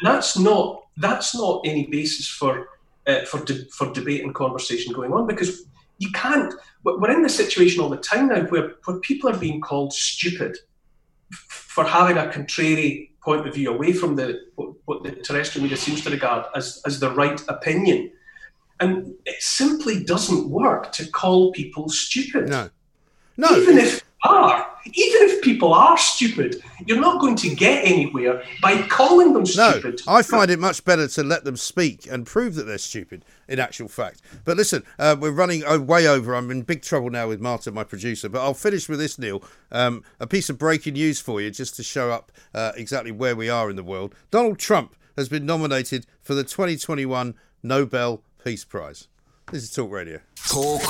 [0.00, 2.68] and that's not that's not any basis for
[3.06, 5.64] uh, for de- for debate and conversation going on because
[5.98, 6.52] you can't.
[6.84, 10.56] We're in this situation all the time now where where people are being called stupid
[11.30, 15.76] for having a contrary point of view away from the what, what the terrestrial media
[15.76, 18.12] seems to regard as as the right opinion.
[18.78, 22.48] And it simply doesn't work to call people stupid.
[22.50, 22.68] No.
[23.38, 23.56] No.
[23.56, 28.82] Even if are, even if people are stupid, you're not going to get anywhere by
[28.82, 30.00] calling them stupid.
[30.06, 33.24] No, I find it much better to let them speak and prove that they're stupid
[33.48, 34.22] in actual fact.
[34.44, 36.34] But listen, uh, we're running uh, way over.
[36.34, 38.28] I'm in big trouble now with Marta, my producer.
[38.28, 39.42] But I'll finish with this, Neil.
[39.72, 43.36] Um, a piece of breaking news for you, just to show up uh, exactly where
[43.36, 44.14] we are in the world.
[44.30, 49.08] Donald Trump has been nominated for the 2021 Nobel Peace Prize.
[49.50, 50.20] This is Talk Radio.
[50.44, 50.82] Talk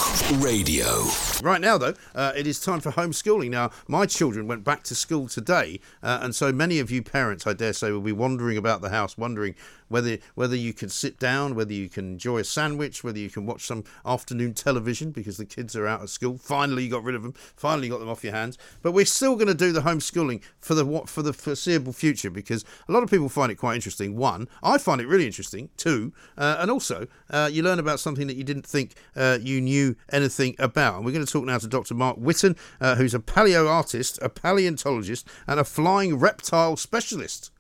[0.42, 1.06] Radio.
[1.42, 3.50] Right now, though, uh, it is time for homeschooling.
[3.50, 7.46] Now, my children went back to school today, uh, and so many of you parents,
[7.46, 9.54] I dare say, will be wandering about the house wondering
[9.88, 13.46] whether whether you can sit down, whether you can enjoy a sandwich, whether you can
[13.46, 16.38] watch some afternoon television because the kids are out of school.
[16.38, 17.34] Finally, you got rid of them.
[17.56, 18.58] Finally, got them off your hands.
[18.82, 22.30] But we're still going to do the homeschooling for the what for the foreseeable future
[22.30, 24.16] because a lot of people find it quite interesting.
[24.16, 25.70] One, I find it really interesting.
[25.76, 28.94] Two, uh, and also uh, you learn about something that you didn't think
[29.36, 30.96] uh, you knew anything about.
[30.96, 31.94] And we're going to talk now to Dr.
[31.94, 37.50] Mark Witton, uh, who's a paleo artist, a paleontologist, and a flying reptile specialist.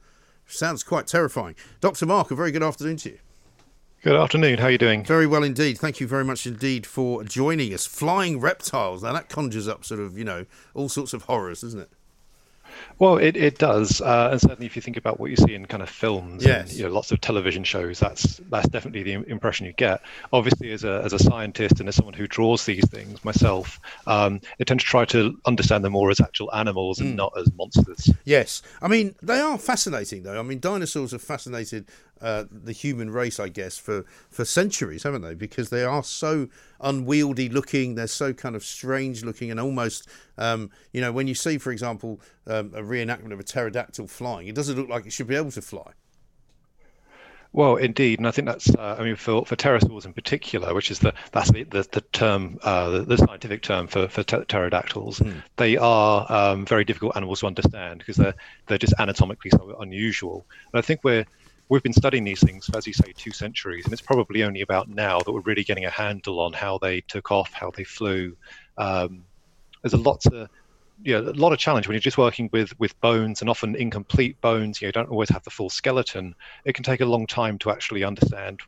[0.46, 1.56] Sounds quite terrifying.
[1.80, 2.06] Dr.
[2.06, 3.18] Mark, a very good afternoon to you.
[4.02, 4.58] Good afternoon.
[4.58, 5.04] How are you doing?
[5.04, 5.78] Very well indeed.
[5.78, 7.86] Thank you very much indeed for joining us.
[7.86, 9.02] Flying reptiles.
[9.02, 11.90] Now that conjures up sort of, you know, all sorts of horrors, doesn't it?
[12.98, 15.66] Well, it, it does, uh, and certainly if you think about what you see in
[15.66, 16.70] kind of films, yes.
[16.70, 20.00] and, you know, lots of television shows, that's that's definitely the impression you get.
[20.32, 24.40] Obviously, as a as a scientist and as someone who draws these things myself, um,
[24.60, 27.16] I tend to try to understand them more as actual animals and mm.
[27.16, 28.10] not as monsters.
[28.24, 30.38] Yes, I mean they are fascinating though.
[30.38, 31.86] I mean dinosaurs have fascinated
[32.20, 35.34] uh, the human race, I guess, for, for centuries, haven't they?
[35.34, 36.48] Because they are so
[36.80, 40.08] unwieldy looking, they're so kind of strange looking, and almost,
[40.38, 44.48] um, you know, when you see, for example, um, a reenactment of a pterodactyl flying,
[44.48, 45.92] it doesn't look like it should be able to fly.
[47.56, 50.90] Well, indeed, and I think that's uh, I mean for, for pterosaurs in particular, which
[50.90, 55.20] is the that's the the, the term uh, the, the, scientific term for for pterodactyls.
[55.20, 55.42] Mm.
[55.56, 58.34] They are um, very difficult animals to understand because they're
[58.66, 60.44] they're just anatomically so unusual.
[60.70, 61.24] And I think we're
[61.68, 64.60] we've been studying these things for, as you say, two centuries, and it's probably only
[64.60, 67.84] about now that we're really getting a handle on how they took off, how they
[67.84, 68.36] flew.
[68.78, 69.24] Um,
[69.82, 70.48] there's a lot to,
[71.04, 74.40] know, a lot of challenge when you're just working with with bones and often incomplete
[74.40, 74.80] bones.
[74.80, 76.34] You, know, don't always have the full skeleton.
[76.64, 78.60] It can take a long time to actually understand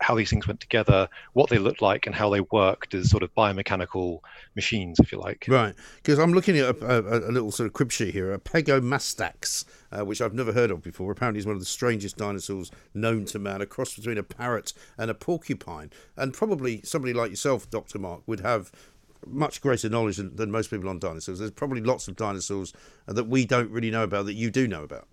[0.00, 3.22] how these things went together, what they looked like, and how they worked as sort
[3.22, 4.18] of biomechanical
[4.56, 5.44] machines, if you like.
[5.48, 8.38] Right, because I'm looking at a, a, a, little sort of crib sheet here, a
[8.38, 11.12] Pegomastax, uh, which I've never heard of before.
[11.12, 14.72] Apparently, is one of the strangest dinosaurs known to man, a cross between a parrot
[14.98, 15.90] and a porcupine.
[16.16, 17.98] And probably somebody like yourself, Dr.
[17.98, 18.72] Mark, would have
[19.26, 21.38] much greater knowledge than, than most people on dinosaurs.
[21.38, 22.72] There's probably lots of dinosaurs
[23.06, 25.06] that we don't really know about that you do know about.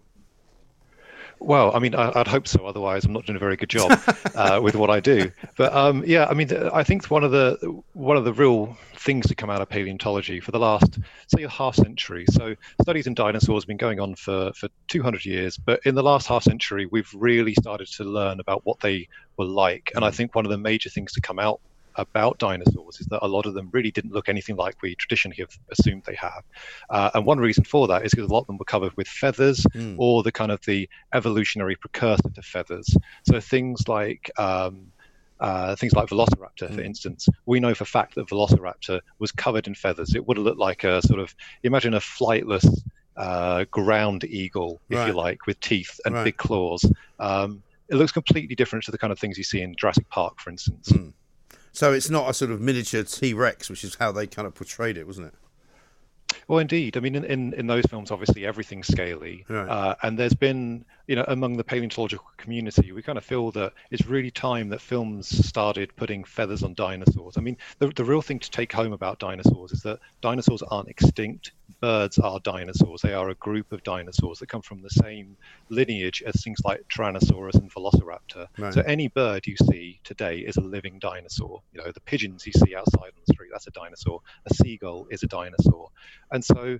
[1.40, 2.66] Well, I mean, I, would hope so.
[2.66, 3.98] Otherwise, I'm not doing a very good job
[4.36, 5.32] uh, with what I do.
[5.58, 9.28] But um, yeah, I mean, I think one of the one of the real things
[9.28, 11.00] to come out of paleontology for the last,
[11.34, 12.26] say, a half century.
[12.32, 16.04] So studies in dinosaurs have been going on for for 200 years, but in the
[16.04, 19.92] last half century, we've really started to learn about what they were like.
[19.96, 21.62] And I think one of the major things to come out
[21.96, 25.38] about dinosaurs is that a lot of them really didn't look anything like we traditionally
[25.40, 26.44] have assumed they have.
[26.90, 29.08] Uh, and one reason for that is because a lot of them were covered with
[29.08, 29.96] feathers mm.
[29.98, 32.96] or the kind of the evolutionary precursor to feathers.
[33.24, 34.92] So things like um,
[35.40, 36.76] uh, things like Velociraptor, mm.
[36.76, 40.16] for instance, we know for fact that Velociraptor was covered in feathers.
[40.16, 41.34] It would have looked like a sort of
[41.64, 42.68] imagine a flightless
[43.16, 45.08] uh, ground eagle, if right.
[45.08, 46.24] you like, with teeth and right.
[46.26, 46.90] big claws.
[47.20, 50.40] Um, it looks completely different to the kind of things you see in Jurassic Park,
[50.40, 50.90] for instance.
[50.90, 51.14] Mm.
[51.72, 54.56] So it's not a sort of miniature T Rex, which is how they kind of
[54.56, 55.34] portrayed it, wasn't it?
[56.48, 56.98] Well, indeed.
[56.98, 59.68] I mean, in, in, in those films, obviously everything's scaly, right.
[59.68, 63.74] uh, and there's been, you know, among the paleontological community, we kind of feel that
[63.90, 67.36] it's really time that films started putting feathers on dinosaurs.
[67.36, 70.88] I mean, the the real thing to take home about dinosaurs is that dinosaurs aren't
[70.88, 73.02] extinct birds are dinosaurs.
[73.02, 75.36] They are a group of dinosaurs that come from the same
[75.70, 78.48] lineage as things like Tyrannosaurus and Velociraptor.
[78.58, 78.74] Right.
[78.74, 81.62] So any bird you see today is a living dinosaur.
[81.74, 84.22] You know, the pigeons you see outside on the street, that's a dinosaur.
[84.46, 85.90] A seagull is a dinosaur.
[86.32, 86.80] And so,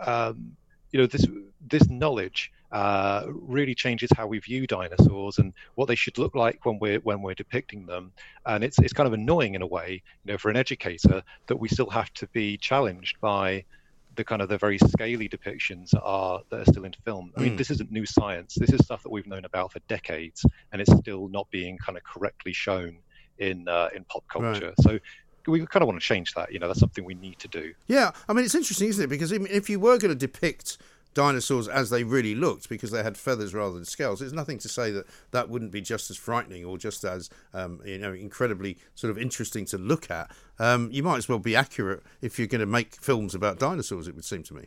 [0.00, 0.56] um,
[0.92, 1.26] you know, this
[1.68, 6.64] this knowledge uh, really changes how we view dinosaurs and what they should look like
[6.64, 8.12] when we're when we're depicting them.
[8.46, 11.56] And it's it's kind of annoying in a way, you know, for an educator that
[11.56, 13.64] we still have to be challenged by
[14.16, 17.32] the kind of the very scaly depictions are that are still in film.
[17.36, 17.58] I mean, Mm.
[17.58, 18.54] this isn't new science.
[18.54, 21.98] This is stuff that we've known about for decades, and it's still not being kind
[21.98, 22.98] of correctly shown
[23.38, 24.52] in uh, in pop Right.
[24.60, 24.74] culture.
[24.80, 24.98] So
[25.46, 26.50] we kind of want to change that.
[26.52, 27.72] You know, that's something we need to do.
[27.86, 29.08] Yeah, I mean, it's interesting, isn't it?
[29.08, 30.78] Because if you were going to depict
[31.16, 34.68] dinosaurs as they really looked, because they had feathers rather than scales, there's nothing to
[34.68, 38.76] say that that wouldn't be just as frightening or just as um, you know incredibly
[38.94, 40.30] sort of interesting to look at.
[40.58, 44.06] Um, you might as well be accurate if you're going to make films about dinosaurs.
[44.06, 44.66] It would seem to me.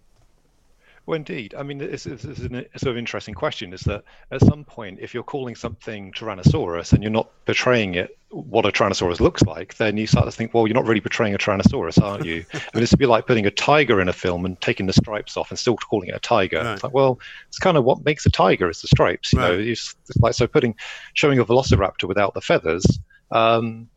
[1.10, 1.55] Well, indeed.
[1.57, 4.99] I mean, it's, it's, it's a sort of interesting question is that at some point,
[5.01, 9.76] if you're calling something Tyrannosaurus and you're not portraying it what a Tyrannosaurus looks like,
[9.78, 12.45] then you start to think, well, you're not really portraying a Tyrannosaurus, aren't you?
[12.53, 14.93] I mean, it's would be like putting a tiger in a film and taking the
[14.93, 16.57] stripes off and still calling it a tiger.
[16.57, 16.74] Right.
[16.74, 19.34] It's like, well, it's kind of what makes a tiger is the stripes.
[19.34, 19.62] You know, Right.
[19.62, 20.76] it's, it's like so putting
[21.16, 22.86] showing a Velociraptor without the feathers.
[23.32, 23.89] Um,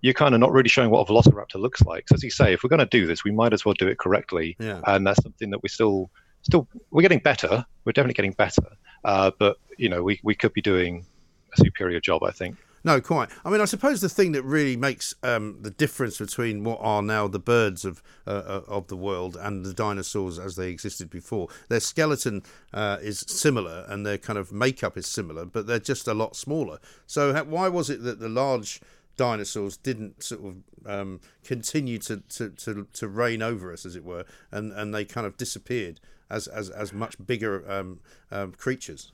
[0.00, 2.08] you're kind of not really showing what a velociraptor looks like.
[2.08, 3.86] So as you say, if we're going to do this, we might as well do
[3.86, 4.56] it correctly.
[4.58, 4.80] Yeah.
[4.84, 6.10] And that's something that we still,
[6.46, 7.66] still, we're getting better.
[7.84, 8.62] We're definitely getting better.
[9.04, 11.04] Uh, but you know, we we could be doing
[11.52, 12.56] a superior job, I think.
[12.84, 13.30] No, quite.
[13.44, 17.02] I mean, I suppose the thing that really makes um, the difference between what are
[17.02, 21.10] now the birds of uh, uh, of the world and the dinosaurs as they existed
[21.10, 25.80] before, their skeleton uh, is similar and their kind of makeup is similar, but they're
[25.80, 26.78] just a lot smaller.
[27.06, 28.80] So, why was it that the large
[29.16, 34.04] dinosaurs didn't sort of um, continue to, to, to, to reign over us, as it
[34.04, 36.00] were, and, and they kind of disappeared
[36.30, 38.00] as as, as much bigger um,
[38.30, 39.12] um, creatures?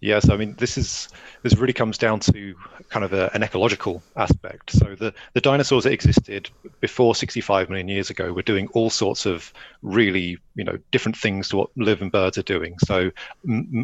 [0.00, 1.08] Yes, I mean this is
[1.42, 2.54] this really comes down to
[2.88, 4.70] kind of a, an ecological aspect.
[4.72, 6.50] So the the dinosaurs that existed
[6.80, 9.52] before 65 million years ago were doing all sorts of
[9.82, 12.78] really you know different things to what living birds are doing.
[12.78, 13.10] So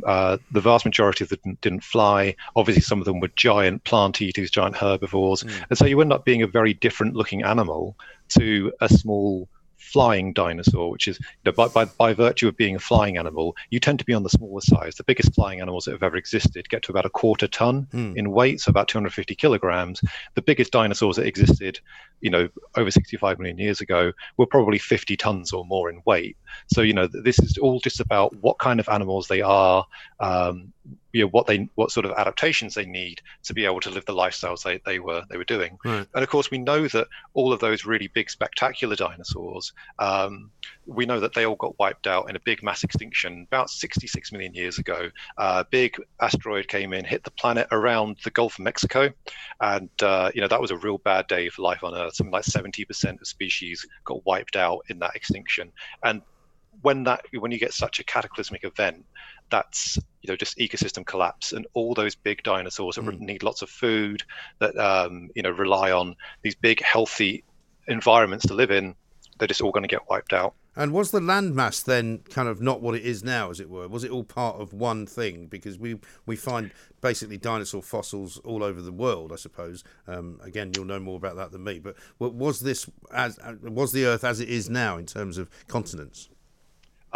[0.06, 2.34] uh, the vast majority of them didn't- didn't fly.
[2.54, 6.24] Obviously, some of them were giant plant eaters, giant herbivores, and so you end up
[6.24, 7.96] being a very different looking animal
[8.28, 9.48] to a small
[9.86, 13.56] flying dinosaur, which is you know, by, by, by virtue of being a flying animal,
[13.70, 14.96] you tend to be on the smaller size.
[14.96, 18.30] The biggest flying animals that have ever existed get to about a quarter ton in
[18.30, 20.00] weight, so about 250 kilograms.
[20.34, 21.80] The biggest dinosaurs that existed,
[22.20, 26.36] you know, over 65 million years ago were probably 50 tons or more in weight.
[26.68, 29.86] So you know, this is all just about what kind of animals they are.
[30.20, 30.72] Um,
[31.16, 34.04] you know what they what sort of adaptations they need to be able to live
[34.04, 35.78] the lifestyles they, they were they were doing.
[35.82, 36.06] Right.
[36.14, 40.50] and of course we know that all of those really big spectacular dinosaurs um,
[40.84, 44.30] we know that they all got wiped out in a big mass extinction about 66
[44.30, 45.10] million years ago.
[45.38, 49.10] A big asteroid came in hit the planet around the gulf of mexico.
[49.62, 52.16] And uh, you know that was a real bad day for life on earth.
[52.16, 55.72] Something like 70% of species got wiped out in that extinction.
[56.04, 56.20] And
[56.82, 59.04] when that when you get such a cataclysmic event
[59.50, 63.70] that's you know just ecosystem collapse and all those big dinosaurs that need lots of
[63.70, 64.22] food
[64.58, 67.44] that um, you know rely on these big healthy
[67.88, 68.94] environments to live in
[69.38, 72.60] they're just all going to get wiped out And was the landmass then kind of
[72.60, 73.88] not what it is now, as it were?
[73.88, 75.46] Was it all part of one thing?
[75.46, 76.70] Because we we find
[77.00, 79.84] basically dinosaur fossils all over the world, I suppose.
[80.06, 81.78] Um, again, you'll know more about that than me.
[81.78, 85.48] But was this as uh, was the Earth as it is now in terms of
[85.66, 86.28] continents?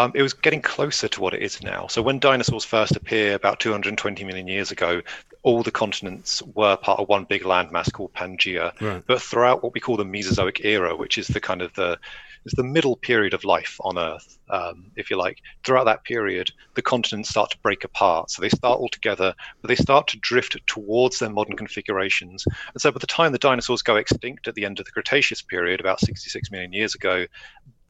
[0.00, 1.86] Um, it was getting closer to what it is now.
[1.88, 5.02] So when dinosaurs first appear about 220 million years ago,
[5.42, 8.80] all the continents were part of one big landmass called Pangaea.
[8.80, 9.02] Right.
[9.06, 11.98] But throughout what we call the Mesozoic era, which is the kind of the
[12.46, 15.42] is the middle period of life on Earth, um, if you like.
[15.62, 18.30] Throughout that period, the continents start to break apart.
[18.30, 22.46] So they start all together, but they start to drift towards their modern configurations.
[22.72, 25.42] And so by the time the dinosaurs go extinct at the end of the Cretaceous
[25.42, 27.26] period, about 66 million years ago,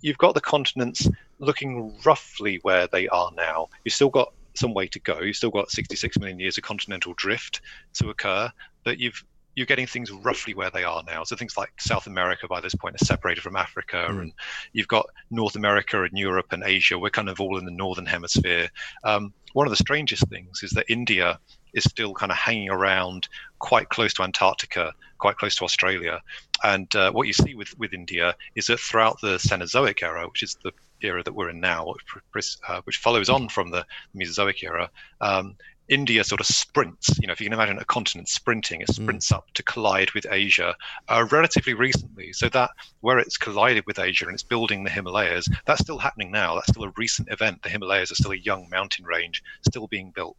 [0.01, 3.69] you've got the continents looking roughly where they are now.
[3.85, 5.21] You've still got some way to go.
[5.21, 7.61] You've still got 66 million years of continental drift
[7.95, 8.51] to occur,
[8.85, 9.25] but you've
[9.57, 11.25] you're getting things roughly where they are now.
[11.25, 14.33] So things like South America by this point are separated from Africa, and
[14.73, 16.99] you've got North America and Europe and Asia.
[16.99, 18.69] We're kind of all in the northern hemisphere.
[19.03, 21.39] Um, one of the strangest things is that India
[21.75, 23.29] is still kind of hanging around
[23.59, 26.23] quite close to Antarctica, quite close to Australia.
[26.63, 30.43] And uh, what you see with, with India is that throughout the Cenozoic era, which
[30.43, 31.95] is the era that we're in now,
[32.35, 34.91] which, uh, which follows on from the Mesozoic era,
[35.21, 35.57] um,
[35.89, 37.19] India sort of sprints.
[37.19, 40.25] You know, if you can imagine a continent sprinting, it sprints up to collide with
[40.31, 40.77] Asia
[41.09, 42.33] uh, relatively recently.
[42.33, 46.31] So that where it's collided with Asia and it's building the Himalayas, that's still happening
[46.31, 46.55] now.
[46.55, 47.63] That's still a recent event.
[47.63, 50.37] The Himalayas are still a young mountain range, still being built.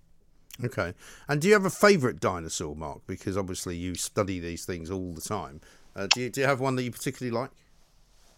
[0.63, 0.93] Okay.
[1.27, 3.01] And do you have a favourite dinosaur, Mark?
[3.05, 5.59] Because obviously you study these things all the time.
[5.95, 7.49] Uh, do you do you have one that you particularly like?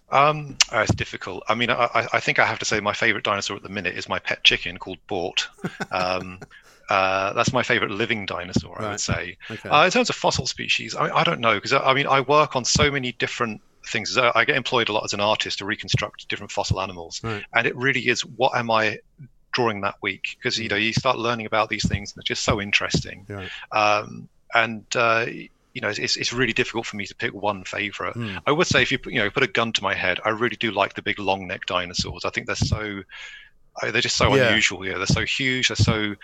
[0.09, 1.43] Um, uh, it's difficult.
[1.47, 3.95] I mean, I, I- think I have to say my favorite dinosaur at the minute
[3.97, 5.47] is my pet chicken called Bort.
[5.91, 6.39] Um,
[6.89, 8.89] uh, that's my favorite living dinosaur, I Right.
[8.91, 9.37] would say.
[9.49, 9.69] Okay.
[9.69, 12.21] Uh, in terms of fossil species, I, I don't know because I, I mean I
[12.21, 15.65] work on so many different things I get employed a lot as an artist to
[15.65, 17.43] reconstruct different fossil animals, Right.
[17.53, 18.99] and it really is what am I
[19.51, 20.37] drawing that week?
[20.37, 23.25] Because you know you start learning about these things and they're just so interesting,
[23.71, 25.25] um, and uh,
[25.73, 28.13] you know it's, it's really difficult for me to pick one favorite.
[28.13, 28.37] Hmm.
[28.45, 30.29] I would say if you put, you know put a gun to my head, I
[30.29, 32.25] really do like the big long neck dinosaurs.
[32.25, 33.01] I think they're so
[33.81, 34.49] they're just so Yeah.
[34.49, 34.85] unusual.
[34.85, 35.69] Yeah, they're so huge.
[35.69, 36.15] They're so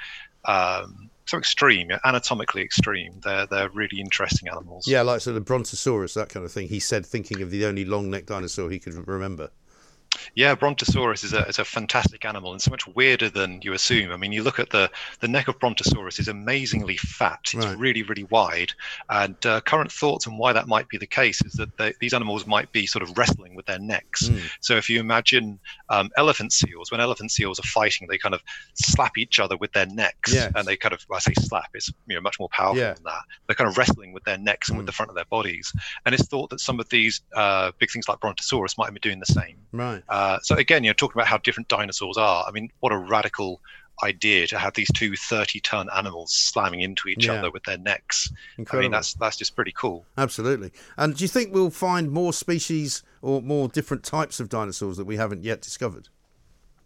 [0.45, 3.20] um, so extreme, yeah, anatomically extreme.
[3.24, 4.88] They're they're really interesting animals.
[4.88, 6.68] Yeah, like sort of Brontosaurus, that kind of thing.
[6.68, 9.52] He said, thinking of the only long necked dinosaur he could remember.
[10.36, 14.12] Yeah, Brontosaurus is a, is a fantastic animal and so much weirder than you assume.
[14.12, 14.89] I mean, you look at the,
[15.22, 17.39] the neck of Brontosaurus is amazingly fat.
[17.53, 17.78] It's Right.
[17.78, 18.74] really, really wide.
[19.10, 22.14] And uh, current thoughts on why that might be the case is that they, these
[22.14, 24.28] animals might be sort of wrestling with their necks.
[24.28, 24.38] Hmm.
[24.62, 28.41] So if you imagine um, elephant seals, when elephant seals are fighting, they kind of
[28.76, 30.34] slap each other with their necks.
[30.34, 30.51] Yes.
[30.55, 32.93] And they kind of, well, I say slap, it's you know much more powerful Yeah.
[32.93, 33.22] than that.
[33.47, 35.72] They're kind of wrestling with their necks and with the front of their bodies.
[36.05, 39.20] And it's thought that some of these uh, big things like Brontosaurus might be doing
[39.20, 39.57] the same.
[39.72, 39.99] Right.
[40.08, 42.45] Uh, so again, you know, talking about how different dinosaurs are.
[42.47, 43.60] I mean, what a radical
[44.02, 47.34] idea to have these two 30-ton animals slamming into each Yeah.
[47.34, 48.32] other with their necks.
[48.58, 48.80] Incredible.
[48.80, 50.06] I mean, that's that's just pretty cool.
[50.18, 50.72] Absolutely.
[50.97, 55.06] And do you think we'll find more species or more different types of dinosaurs that
[55.06, 56.08] we haven't yet discovered?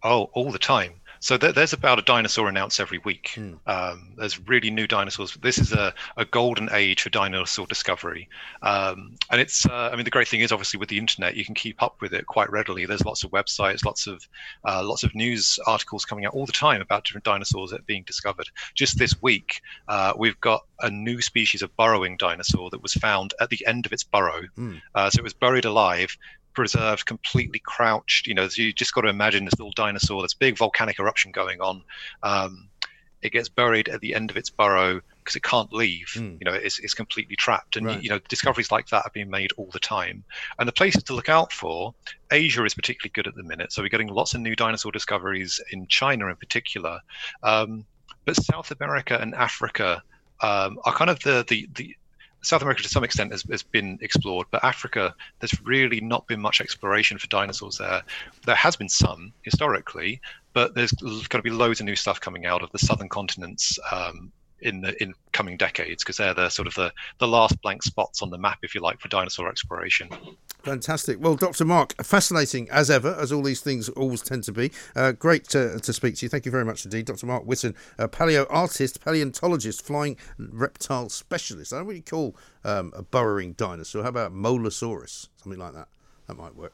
[0.01, 0.93] Oh, all the time.
[1.24, 3.32] So there, there's about a dinosaur announced every week.
[3.36, 3.53] Hmm.
[3.65, 5.36] Um, there's really new dinosaurs.
[5.36, 8.28] This is a, a golden age for dinosaur discovery.
[8.61, 11.45] Um, and it's, uh, I mean, the great thing is obviously with the internet, you
[11.45, 12.86] can keep up with it quite readily.
[12.86, 14.28] There's lots of websites, lots of
[14.65, 17.84] uh, lots of news articles coming out all the time about different dinosaurs that are
[17.84, 18.49] being discovered.
[18.76, 23.34] Just this week, uh, we've got a new species of burrowing dinosaur that was found
[23.39, 24.41] at the end of its burrow.
[24.93, 26.17] Uh, so it was buried alive,
[26.54, 28.28] preserved, completely crouched.
[28.28, 31.32] You know, so you just got to imagine this little dinosaur, this big volcanic eruption
[31.32, 31.84] going on.
[32.22, 32.70] Um,
[33.24, 36.12] it gets buried at the end of its burrow because it can't leave.
[36.14, 36.36] Hmm.
[36.41, 37.78] You know, it's, it's completely trapped.
[37.78, 38.04] And, Right.
[38.04, 40.26] you know, discoveries like that are being made all the time.
[40.60, 41.95] And the places to look out for,
[42.32, 43.72] Asia is particularly good at the minute.
[43.72, 46.99] So we're getting lots of new dinosaur discoveries in China in particular.
[47.41, 47.86] Um,
[48.26, 50.04] but South America and Africa
[50.41, 51.95] um, are kind of the, the, the
[52.44, 56.41] South America to some extent has, has been explored, but Africa, there's really not been
[56.41, 58.04] much exploration for dinosaurs there.
[58.46, 60.22] There has been some historically,
[60.54, 63.80] but there's going to be loads of new stuff coming out of the southern continents
[63.91, 64.32] um,
[64.64, 68.22] in the in coming decades because they're the sort of the, the last blank spots
[68.22, 70.09] on the map, if you like, for dinosaur exploration.
[70.64, 71.20] Fantastic.
[71.20, 71.66] Well, Dr.
[71.66, 74.72] Mark, fascinating as ever, as all these things always tend to be.
[74.95, 76.30] Uh, great to, to speak to you.
[76.30, 77.26] Thank you very much indeed, Dr.
[77.26, 81.74] Mark Witton, a paleo artist, paleontologist, flying reptile specialist.
[81.74, 84.03] I don't really call um, a burrowing dinosaur.
[84.03, 85.28] How about Molosaurus?
[85.36, 85.89] Something like that.
[86.28, 86.74] That might work.